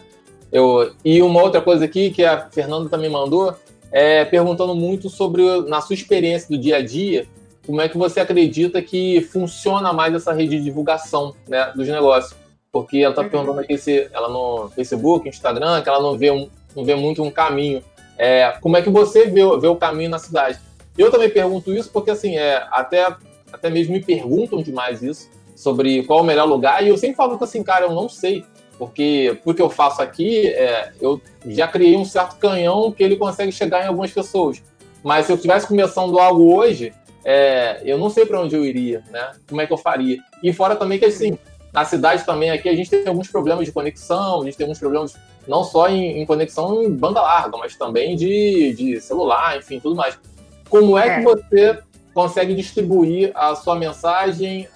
[0.52, 3.54] Eu, e uma outra coisa aqui que a Fernanda também mandou,
[3.90, 7.26] é perguntando muito sobre, na sua experiência do dia a dia,
[7.66, 12.34] como é que você acredita que funciona mais essa rede de divulgação né, dos negócios?
[12.70, 13.28] Porque ela está uhum.
[13.28, 17.22] perguntando aqui se ela no Facebook, Instagram, que ela não vê, um, não vê muito
[17.22, 17.82] um caminho.
[18.16, 20.60] É, como é que você vê, vê o caminho na cidade?
[20.96, 23.14] Eu também pergunto isso porque, assim, é, até,
[23.52, 27.16] até mesmo me perguntam demais isso, sobre qual é o melhor lugar, e eu sempre
[27.16, 28.44] falo que, assim, cara, eu não sei,
[28.78, 33.52] porque porque eu faço aqui, é, eu já criei um certo canhão que ele consegue
[33.52, 34.62] chegar em algumas pessoas.
[35.02, 36.92] Mas se eu estivesse começando algo hoje,
[37.24, 39.32] é, eu não sei para onde eu iria, né?
[39.48, 40.18] Como é que eu faria?
[40.42, 41.38] E fora também que assim,
[41.72, 44.78] na cidade também aqui a gente tem alguns problemas de conexão, a gente tem alguns
[44.78, 49.78] problemas não só em, em conexão em banda larga, mas também de, de celular, enfim,
[49.80, 50.18] tudo mais.
[50.68, 51.18] Como é, é.
[51.18, 51.78] que você
[52.12, 54.66] consegue distribuir a sua mensagem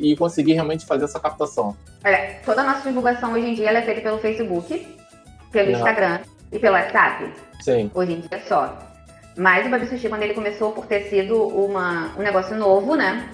[0.00, 1.76] e conseguir realmente fazer essa captação?
[2.04, 4.96] Olha, toda a nossa divulgação hoje em dia é feita pelo Facebook,
[5.52, 5.78] pelo Não.
[5.78, 7.32] Instagram e pelo WhatsApp.
[7.60, 7.90] Sim.
[7.94, 8.76] Hoje em dia só.
[9.36, 13.28] Mas o Babi Sushi, quando ele começou por ter sido uma, um negócio novo, né?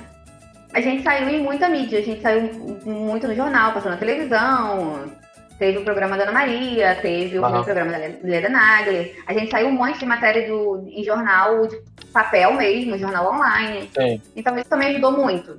[0.73, 2.51] A gente saiu em muita mídia, a gente saiu
[2.85, 5.11] muito no jornal, passou na televisão,
[5.59, 9.15] teve o programa da Ana Maria, teve o programa da Leda Nagli.
[9.27, 11.77] A gente saiu um monte de matéria do, em jornal de
[12.13, 13.89] papel mesmo, jornal online.
[13.97, 14.21] Sim.
[14.35, 15.59] Então isso também ajudou muito.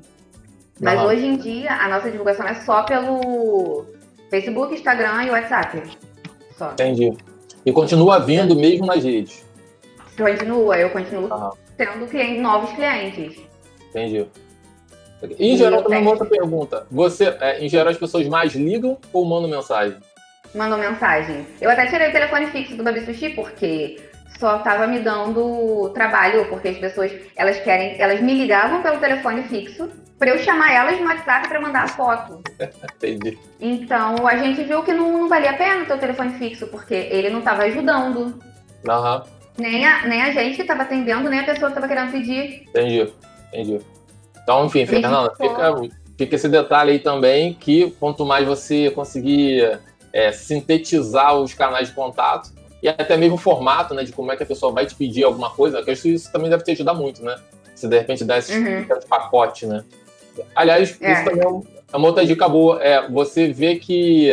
[0.80, 3.86] Mas hoje em dia a nossa divulgação é só pelo
[4.30, 5.82] Facebook, Instagram e WhatsApp.
[6.58, 6.72] Só.
[6.72, 7.14] Entendi.
[7.66, 9.46] E continua vindo mesmo nas redes.
[10.18, 11.30] Continua, eu continuo
[11.78, 13.40] tendo clientes, novos clientes.
[13.90, 14.28] Entendi.
[15.40, 16.86] Em geral, também uma outra pergunta.
[16.92, 19.98] Você, é, em geral, as pessoas mais ligam ou mandam mensagem?
[20.54, 21.46] Mandou mensagem.
[21.60, 24.00] Eu até tirei o telefone fixo do Babi Sushi porque
[24.40, 29.44] só tava me dando trabalho, porque as pessoas, elas querem, elas me ligavam pelo telefone
[29.44, 32.42] fixo para eu chamar elas no WhatsApp para mandar a foto.
[32.96, 33.38] Entendi.
[33.60, 36.94] Então a gente viu que não, não valia a pena ter o telefone fixo, porque
[36.94, 38.40] ele não estava ajudando.
[38.88, 39.24] Aham.
[39.58, 42.64] Nem a, nem a gente que estava atendendo, nem a pessoa que estava querendo pedir.
[42.70, 43.12] Entendi.
[43.52, 43.80] Entendi.
[44.44, 45.76] Então, enfim, Fernanda, fica,
[46.18, 49.80] fica esse detalhe aí também, que quanto mais você conseguir
[50.14, 54.38] é, sintetizar os canais de contato e até mesmo o formato, né, de como é
[54.38, 56.72] que a pessoa vai te pedir alguma coisa, que acho que isso também deve te
[56.72, 57.36] ajudar muito, né?
[57.76, 58.86] Se de repente dá esse Uhum.
[59.10, 59.84] pacote, né?
[60.56, 61.12] Aliás, É.
[61.14, 62.84] isso também é é uma outra dica boa.
[62.84, 64.30] É, você vê que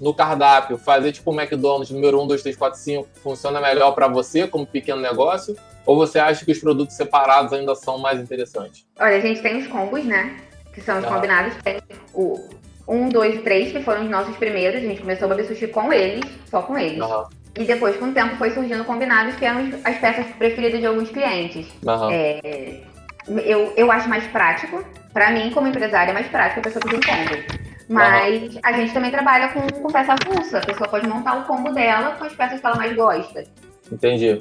[0.00, 4.08] no cardápio, fazer tipo o McDonald's número 1, 2, 3, 4, 5 funciona melhor para
[4.08, 5.54] você como pequeno negócio?
[5.86, 8.86] Ou você acha que os produtos separados ainda são mais interessantes?
[8.98, 10.36] Olha, a gente tem os combos, né?
[10.72, 11.08] Que são os Ah.
[11.08, 11.54] combinados.
[11.62, 11.78] Tem
[12.14, 12.48] o
[12.88, 14.82] 1, 2 e 3, que foram os nossos primeiros.
[14.82, 17.00] A gente começou o Babi Sushi com eles, só com eles.
[17.02, 20.86] Aham, E depois, com o tempo, foi surgindo combinados, que eram as peças preferidas de
[20.86, 21.66] alguns clientes.
[21.86, 22.10] aham.
[22.12, 22.80] É,
[23.28, 24.84] eu, eu acho mais prático.
[25.12, 27.64] Pra mim, como empresária, é mais prático a pessoa pedir um combo.
[27.88, 30.58] Mas a gente também trabalha com, com peça avulsa.
[30.58, 33.44] A pessoa pode montar o combo dela com as peças que ela mais gosta.
[33.92, 34.40] Entendi.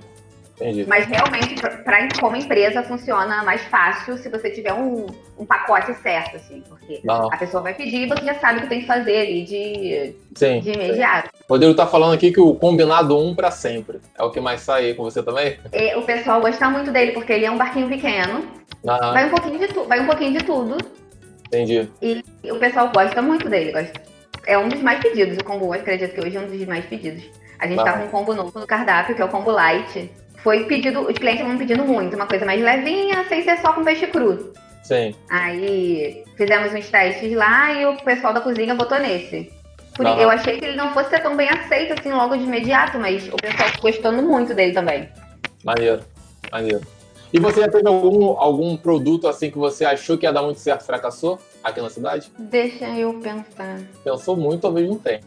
[0.56, 0.86] Entendi.
[0.88, 6.36] Mas realmente, pra, como empresa, funciona mais fácil se você tiver um, um pacote certo,
[6.38, 6.64] assim.
[6.70, 7.28] Porque Aham.
[7.32, 10.16] a pessoa vai pedir e você já sabe o que tem que fazer ali de,
[10.36, 10.60] Sim.
[10.60, 11.30] de imediato.
[11.50, 14.00] O Rodrigo tá falando aqui que o combinado um para sempre.
[14.18, 15.58] É o que mais sai aí com você também?
[15.74, 18.46] E o pessoal gosta muito dele, porque ele é um barquinho pequeno.
[18.88, 20.78] Aham, Vai um pouquinho de, tu, vai um pouquinho de tudo.
[21.48, 21.90] entendi.
[22.02, 23.72] E o pessoal gosta muito dele.
[23.72, 24.02] Gosta.
[24.46, 25.74] É um dos mais pedidos, o combo.
[25.74, 27.24] Acredito que hoje é um dos mais pedidos.
[27.60, 27.98] A gente tá Ah.
[28.00, 30.12] com um combo novo no cardápio, que é o combo light.
[30.44, 33.84] Foi pedido, os clientes vão pedindo muito, uma coisa mais levinha, sem ser só com
[33.84, 34.52] peixe cru.
[34.84, 35.16] Sim.
[35.30, 39.50] Aí fizemos uns testes lá e o pessoal da cozinha botou nesse.
[39.96, 40.22] Por- Aham.
[40.22, 43.26] Eu achei que ele não fosse ser tão bem aceito assim logo de imediato, mas
[43.30, 45.08] o pessoal gostando muito dele também.
[45.64, 46.02] Maneiro.
[46.52, 46.82] Maneiro.
[47.32, 50.60] E você já teve algum, algum produto assim que você achou que ia dar muito
[50.60, 52.30] certo e fracassou aqui na cidade?
[52.38, 53.80] Deixa eu pensar.
[54.04, 55.22] Pensou muito, talvez não tenha.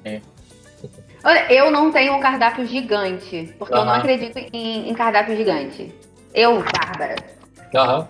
[1.27, 5.93] Olha, eu não tenho um cardápio gigante, porque eu não acredito em, em cardápio gigante.
[6.33, 7.17] Eu, Bárbara,
[7.75, 8.09] Aham.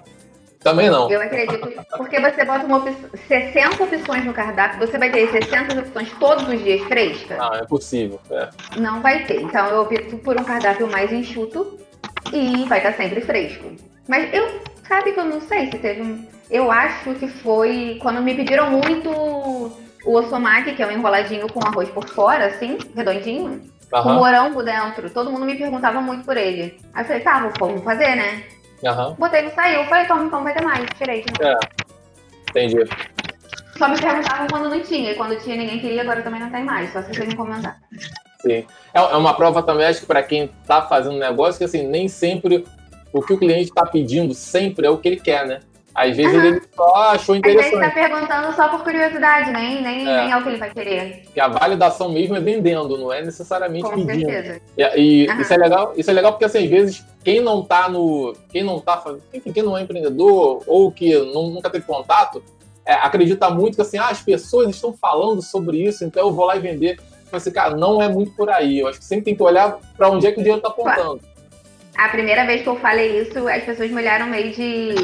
[0.61, 1.11] Também não.
[1.11, 1.67] eu acredito.
[1.97, 6.47] Porque você bota uma opção, 60 opções no cardápio, você vai ter 60 opções todos
[6.47, 7.39] os dias frescas?
[7.41, 8.21] Ah, é possível.
[8.31, 8.51] É.
[8.77, 9.41] Não vai ter.
[9.41, 11.79] Então eu opto por um cardápio mais enxuto
[12.35, 13.65] e vai estar sempre fresco.
[14.07, 16.27] Mas eu, sabe que eu não sei se teve um.
[16.51, 21.61] Eu acho que foi quando me pediram muito o osomaki, que é um enroladinho com
[21.67, 24.15] arroz por fora, assim, redondinho, com Aham.
[24.15, 25.11] morango dentro.
[25.11, 26.79] Todo mundo me perguntava muito por ele.
[26.95, 28.43] Aí eu falei, tá, vou- vamos fazer, né?
[28.85, 29.17] Aham.
[29.19, 31.23] Botei no saiu, falei, toma, então vai ter mais, tirei.
[31.23, 31.59] de novo.
[32.51, 32.77] Entendi.
[33.77, 36.65] Só me perguntavam quando não tinha, e quando tinha ninguém queria, agora também não tem
[36.65, 37.77] mais, só se vocês me comentar.
[38.41, 38.65] Sim.
[38.95, 42.09] É, é uma prova também, acho que para quem tá fazendo negócio, que assim, nem
[42.09, 42.65] sempre
[43.13, 45.61] o que o cliente tá pedindo sempre é o que ele quer, né?
[45.97, 46.45] Às vezes Aham.
[46.47, 47.95] ele só achou Às vezes tá interessante.
[47.95, 50.17] perguntando só por curiosidade, nem, nem, É.
[50.25, 51.23] nem é o que ele vai querer.
[51.33, 54.31] Que a validação mesmo é vendendo, não é necessariamente Com pedindo.
[54.31, 54.61] certeza.
[54.77, 54.83] E,
[55.25, 55.41] e Aham.
[55.41, 58.63] isso é legal, isso é legal porque assim, às vezes quem não tá no, quem
[58.63, 62.43] não tá, faz- enfim, quem não é empreendedor ou que não- nunca teve contato,
[62.85, 66.45] é, acredita muito que assim, ah, as pessoas estão falando sobre isso, então eu vou
[66.45, 67.01] lá e vender.
[67.27, 68.79] Então, assim, cara, não é muito por aí.
[68.81, 71.21] Eu acho que sempre tem que olhar para onde é que o dinheiro tá apontando.
[71.99, 74.95] A primeira vez que eu falei isso, as pessoas me olharam meio de,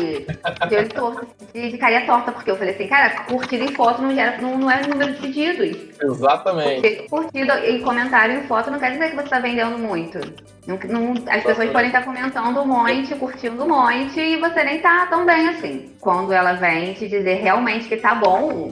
[0.68, 4.02] de olho torto, de, de carinha torta, porque eu falei assim, cara, curtida e foto
[4.02, 5.76] não, gera, não, não é número de pedidos.
[6.02, 6.74] Exatamente.
[6.80, 10.18] Porque curtida e comentário e foto não quer dizer que você está vendendo muito.
[10.66, 14.80] Não- não- as pessoas podem estar comentando um monte, curtindo um monte, e você nem
[14.80, 15.94] tá tão bem assim.
[16.00, 18.70] Quando ela vem te dizer realmente que tá bom,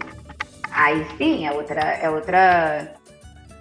[0.72, 2.92] aí sim é outra, é outra,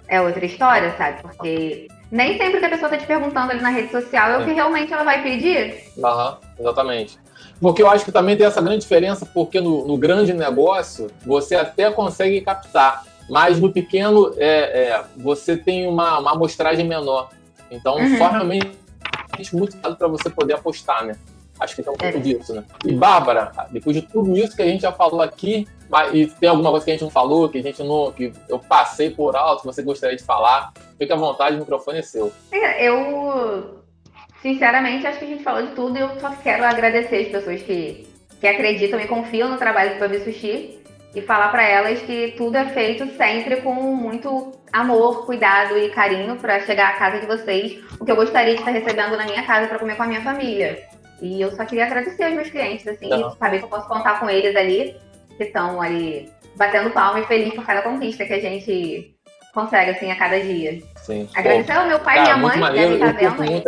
[0.06, 1.22] é outra história, sabe?
[1.22, 4.44] Porque nem sempre que a pessoa tá te perguntando ali na rede social é o
[4.44, 5.84] que realmente ela vai pedir.
[6.02, 7.18] Aham, exatamente.
[7.60, 11.54] Porque eu acho que também tem essa grande diferença, porque no, no grande negócio você
[11.54, 17.30] até consegue captar, mas no pequeno é, é você tem uma, uma amostragem menor.
[17.70, 18.18] Então, uhum.
[18.18, 18.70] só realmente
[19.52, 21.16] muito para você poder apostar, né?
[21.60, 22.20] Acho que tem um pouco é.
[22.20, 22.64] disso, né?
[22.84, 25.68] E, Bárbara, depois de tudo isso que a gente já falou aqui,
[26.12, 28.12] e tem alguma coisa que a gente não falou, que a gente não.
[28.12, 31.98] que eu passei por alto, que você gostaria de falar, fique à vontade, o microfone
[31.98, 32.32] é seu.
[32.50, 33.82] É, eu,
[34.40, 37.60] sinceramente, acho que a gente falou de tudo e eu só quero agradecer as pessoas
[37.62, 38.08] que,
[38.40, 40.80] que acreditam e confiam no trabalho do Babi Sushi
[41.14, 46.36] e falar para elas que tudo é feito sempre com muito amor, cuidado e carinho
[46.36, 49.42] para chegar à casa de vocês, o que eu gostaria de estar recebendo na minha
[49.42, 50.88] casa para comer com a minha família.
[51.20, 53.36] E eu só queria agradecer aos meus clientes, assim, Não.
[53.36, 54.96] saber que eu posso contar com eles ali,
[55.36, 59.14] que estão ali batendo palma e feliz por cada conquista que a gente
[59.52, 60.80] consegue, assim, a cada dia.
[60.96, 61.28] Sim.
[61.34, 63.64] Agradecer ao meu pai e minha mãe, que devem estar vendo.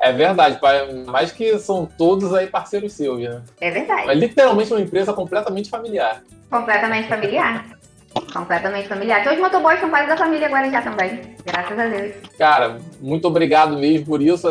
[0.00, 0.92] É verdade, pai.
[1.06, 3.42] Mais que são todos aí parceiros seus, né?
[3.60, 4.10] É verdade.
[4.10, 6.22] É literalmente uma empresa completamente familiar.
[6.50, 7.64] Completamente familiar.
[8.32, 9.22] completamente familiar.
[9.22, 11.36] Que os motoboys são parte da família agora já também.
[11.44, 12.14] Graças a Deus.
[12.38, 14.48] Cara, muito obrigado mesmo por isso.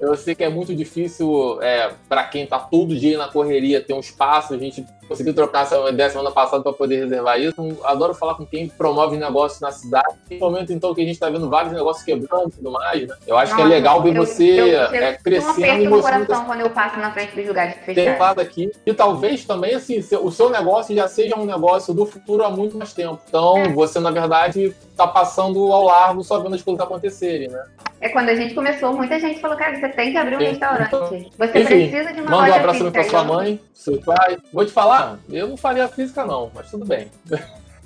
[0.00, 3.92] Eu sei que é muito difícil é, para quem está todo dia na correria ter
[3.92, 4.54] um espaço.
[4.54, 7.54] A gente conseguiu trocar essa ideia semana passada para poder reservar isso.
[7.58, 10.14] Então, adoro falar com quem promove negócios na cidade.
[10.30, 13.14] No momento, então, que a gente está vendo vários negócios quebrando e tudo mais, né?
[13.26, 15.94] Eu acho Nossa, que é legal ver eu, você eu, eu, é, crescendo.
[15.96, 18.42] Eu coração quando eu passo na frente dos lugares fechados.
[18.42, 18.70] aqui.
[18.84, 22.76] E talvez também, assim, o seu negócio já seja um negócio do futuro há muito
[22.76, 23.20] mais tempo.
[23.28, 23.68] Então, é.
[23.68, 27.64] você, na verdade, está passando ao largo só vendo as coisas acontecerem, né?
[28.00, 30.46] É quando a gente começou, muita gente falou, cara, você tem que abrir um Sim.
[30.46, 31.30] restaurante.
[31.36, 34.38] Você Enfim, precisa de uma manda loja um abraço para sua mãe, seu pai.
[34.52, 34.97] Vou te falar,
[35.28, 37.10] eu não faria física não, mas tudo bem.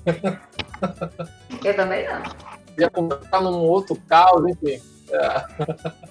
[1.64, 2.22] Eu também não.
[2.78, 4.80] Ia começar num outro caos, enfim.
[5.10, 5.42] É.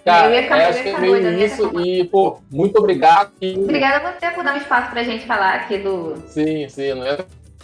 [0.05, 1.81] Cara, eu ficar, acho que é meio isso.
[1.81, 3.31] E, pô, muito obrigado.
[3.41, 3.57] E...
[3.57, 6.15] Obrigada a você por dar um espaço pra gente falar aqui do.
[6.27, 7.17] Sim, sim, não é?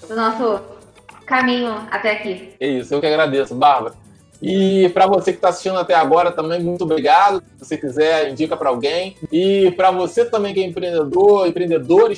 [0.07, 0.61] Do nosso
[1.25, 2.55] caminho até aqui.
[2.59, 3.95] É isso, eu que agradeço, Bárbara.
[4.41, 7.43] E para você que está assistindo até agora também, muito obrigado.
[7.57, 9.15] Se você quiser, indica para alguém.
[9.31, 12.11] E para você também que é empreendedor, empreendedor,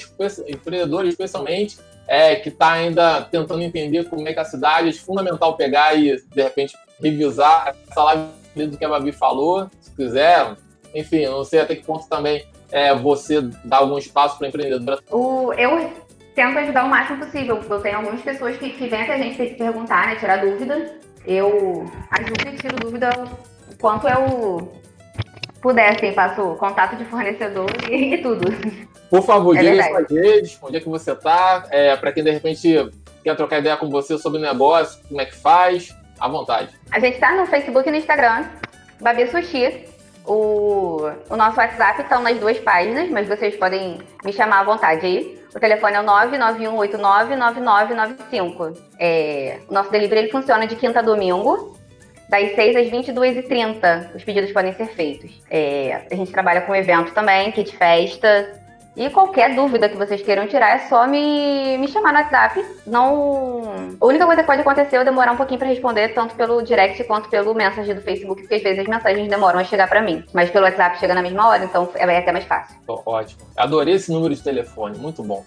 [0.47, 5.55] empreendedor especialmente, é, que está ainda tentando entender como é que a cidade é fundamental
[5.55, 10.55] pegar e, de repente, revisar essa live do que a Babi falou, se quiser.
[10.93, 15.01] Enfim, não sei até que ponto também é, você dá algum espaço para empreendedor.
[15.11, 15.91] O, eu
[16.33, 17.63] tento ajudar o máximo possível.
[17.69, 21.89] Eu tenho algumas pessoas que, que vêm até a gente perguntar, né, tirar dúvida eu
[22.11, 23.09] ajudo e tiro dúvida
[23.71, 24.71] o quanto eu
[25.61, 28.47] puder, assim, faço contato de fornecedor e, e tudo.
[29.09, 32.31] Por favor, é diga suas redes, onde é que você está, é, para quem de
[32.31, 32.89] repente
[33.23, 36.69] quer trocar ideia com você sobre o negócio, como é que faz, à vontade.
[36.91, 38.45] A gente está no Facebook e no Instagram,
[39.01, 39.98] Babi Sushi.
[40.25, 45.05] O, o nosso WhatsApp estão nas duas páginas, mas vocês podem me chamar à vontade
[45.05, 45.39] aí.
[45.53, 48.77] O telefone é o 991899995.
[48.99, 51.75] É, o nosso delivery ele funciona de quinta a domingo,
[52.29, 54.15] das 6 às 22h30.
[54.15, 55.31] Os pedidos podem ser feitos.
[55.49, 58.58] É, a gente trabalha com evento também, kit festa,
[58.99, 62.65] e qualquer dúvida que vocês queiram tirar é só me, me chamar no WhatsApp.
[62.85, 63.95] Não.
[63.97, 66.61] A única coisa que pode acontecer é eu demorar um pouquinho para responder, tanto pelo
[66.61, 70.01] direct quanto pelo mensagem do Facebook, porque às vezes as mensagens demoram a chegar para
[70.01, 70.25] mim.
[70.33, 72.75] Mas pelo WhatsApp chega na mesma hora, então é até mais fácil.
[72.89, 73.41] Ótimo.
[73.55, 75.45] Adorei esse número de telefone, muito bom.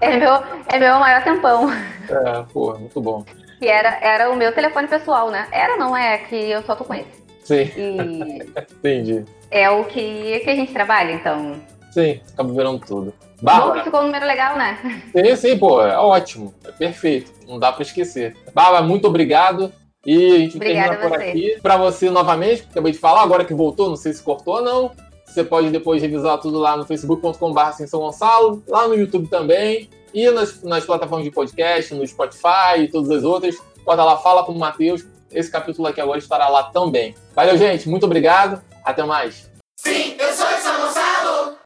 [0.00, 0.34] é, meu,
[0.72, 1.68] é meu maior tempão.
[2.08, 3.24] É, pô, muito bom.
[3.58, 5.48] Que era, era o meu telefone pessoal, né?
[5.50, 7.24] Era, não é, que eu só tô com esse.
[7.42, 7.70] Sim.
[7.76, 8.42] E...
[8.78, 9.24] Entendi.
[9.50, 11.60] É o que, que a gente trabalha, então.
[11.94, 13.14] Sim, acaba virando tudo.
[13.40, 13.84] Bárbara.
[13.84, 15.02] ficou um número legal, né?
[15.14, 16.52] Sim, sim, pô, é ótimo.
[16.64, 17.30] É perfeito.
[17.46, 18.36] Não dá para esquecer.
[18.52, 19.72] Bárbara, muito obrigado.
[20.04, 21.56] E a gente Obrigada termina por aqui.
[21.62, 24.90] Para você, novamente, acabei de falar, agora que voltou, não sei se cortou ou não.
[25.24, 30.28] Você pode depois revisar tudo lá no facebook.com.br São Gonçalo, lá no YouTube também, e
[30.30, 33.56] nas, nas plataformas de podcast, no Spotify e todas as outras.
[33.84, 35.06] Bota lá, fala com o Matheus.
[35.30, 37.14] Esse capítulo aqui agora estará lá também.
[37.36, 37.88] Valeu, gente.
[37.88, 38.60] Muito obrigado.
[38.84, 39.48] Até mais.
[39.76, 40.16] Sim.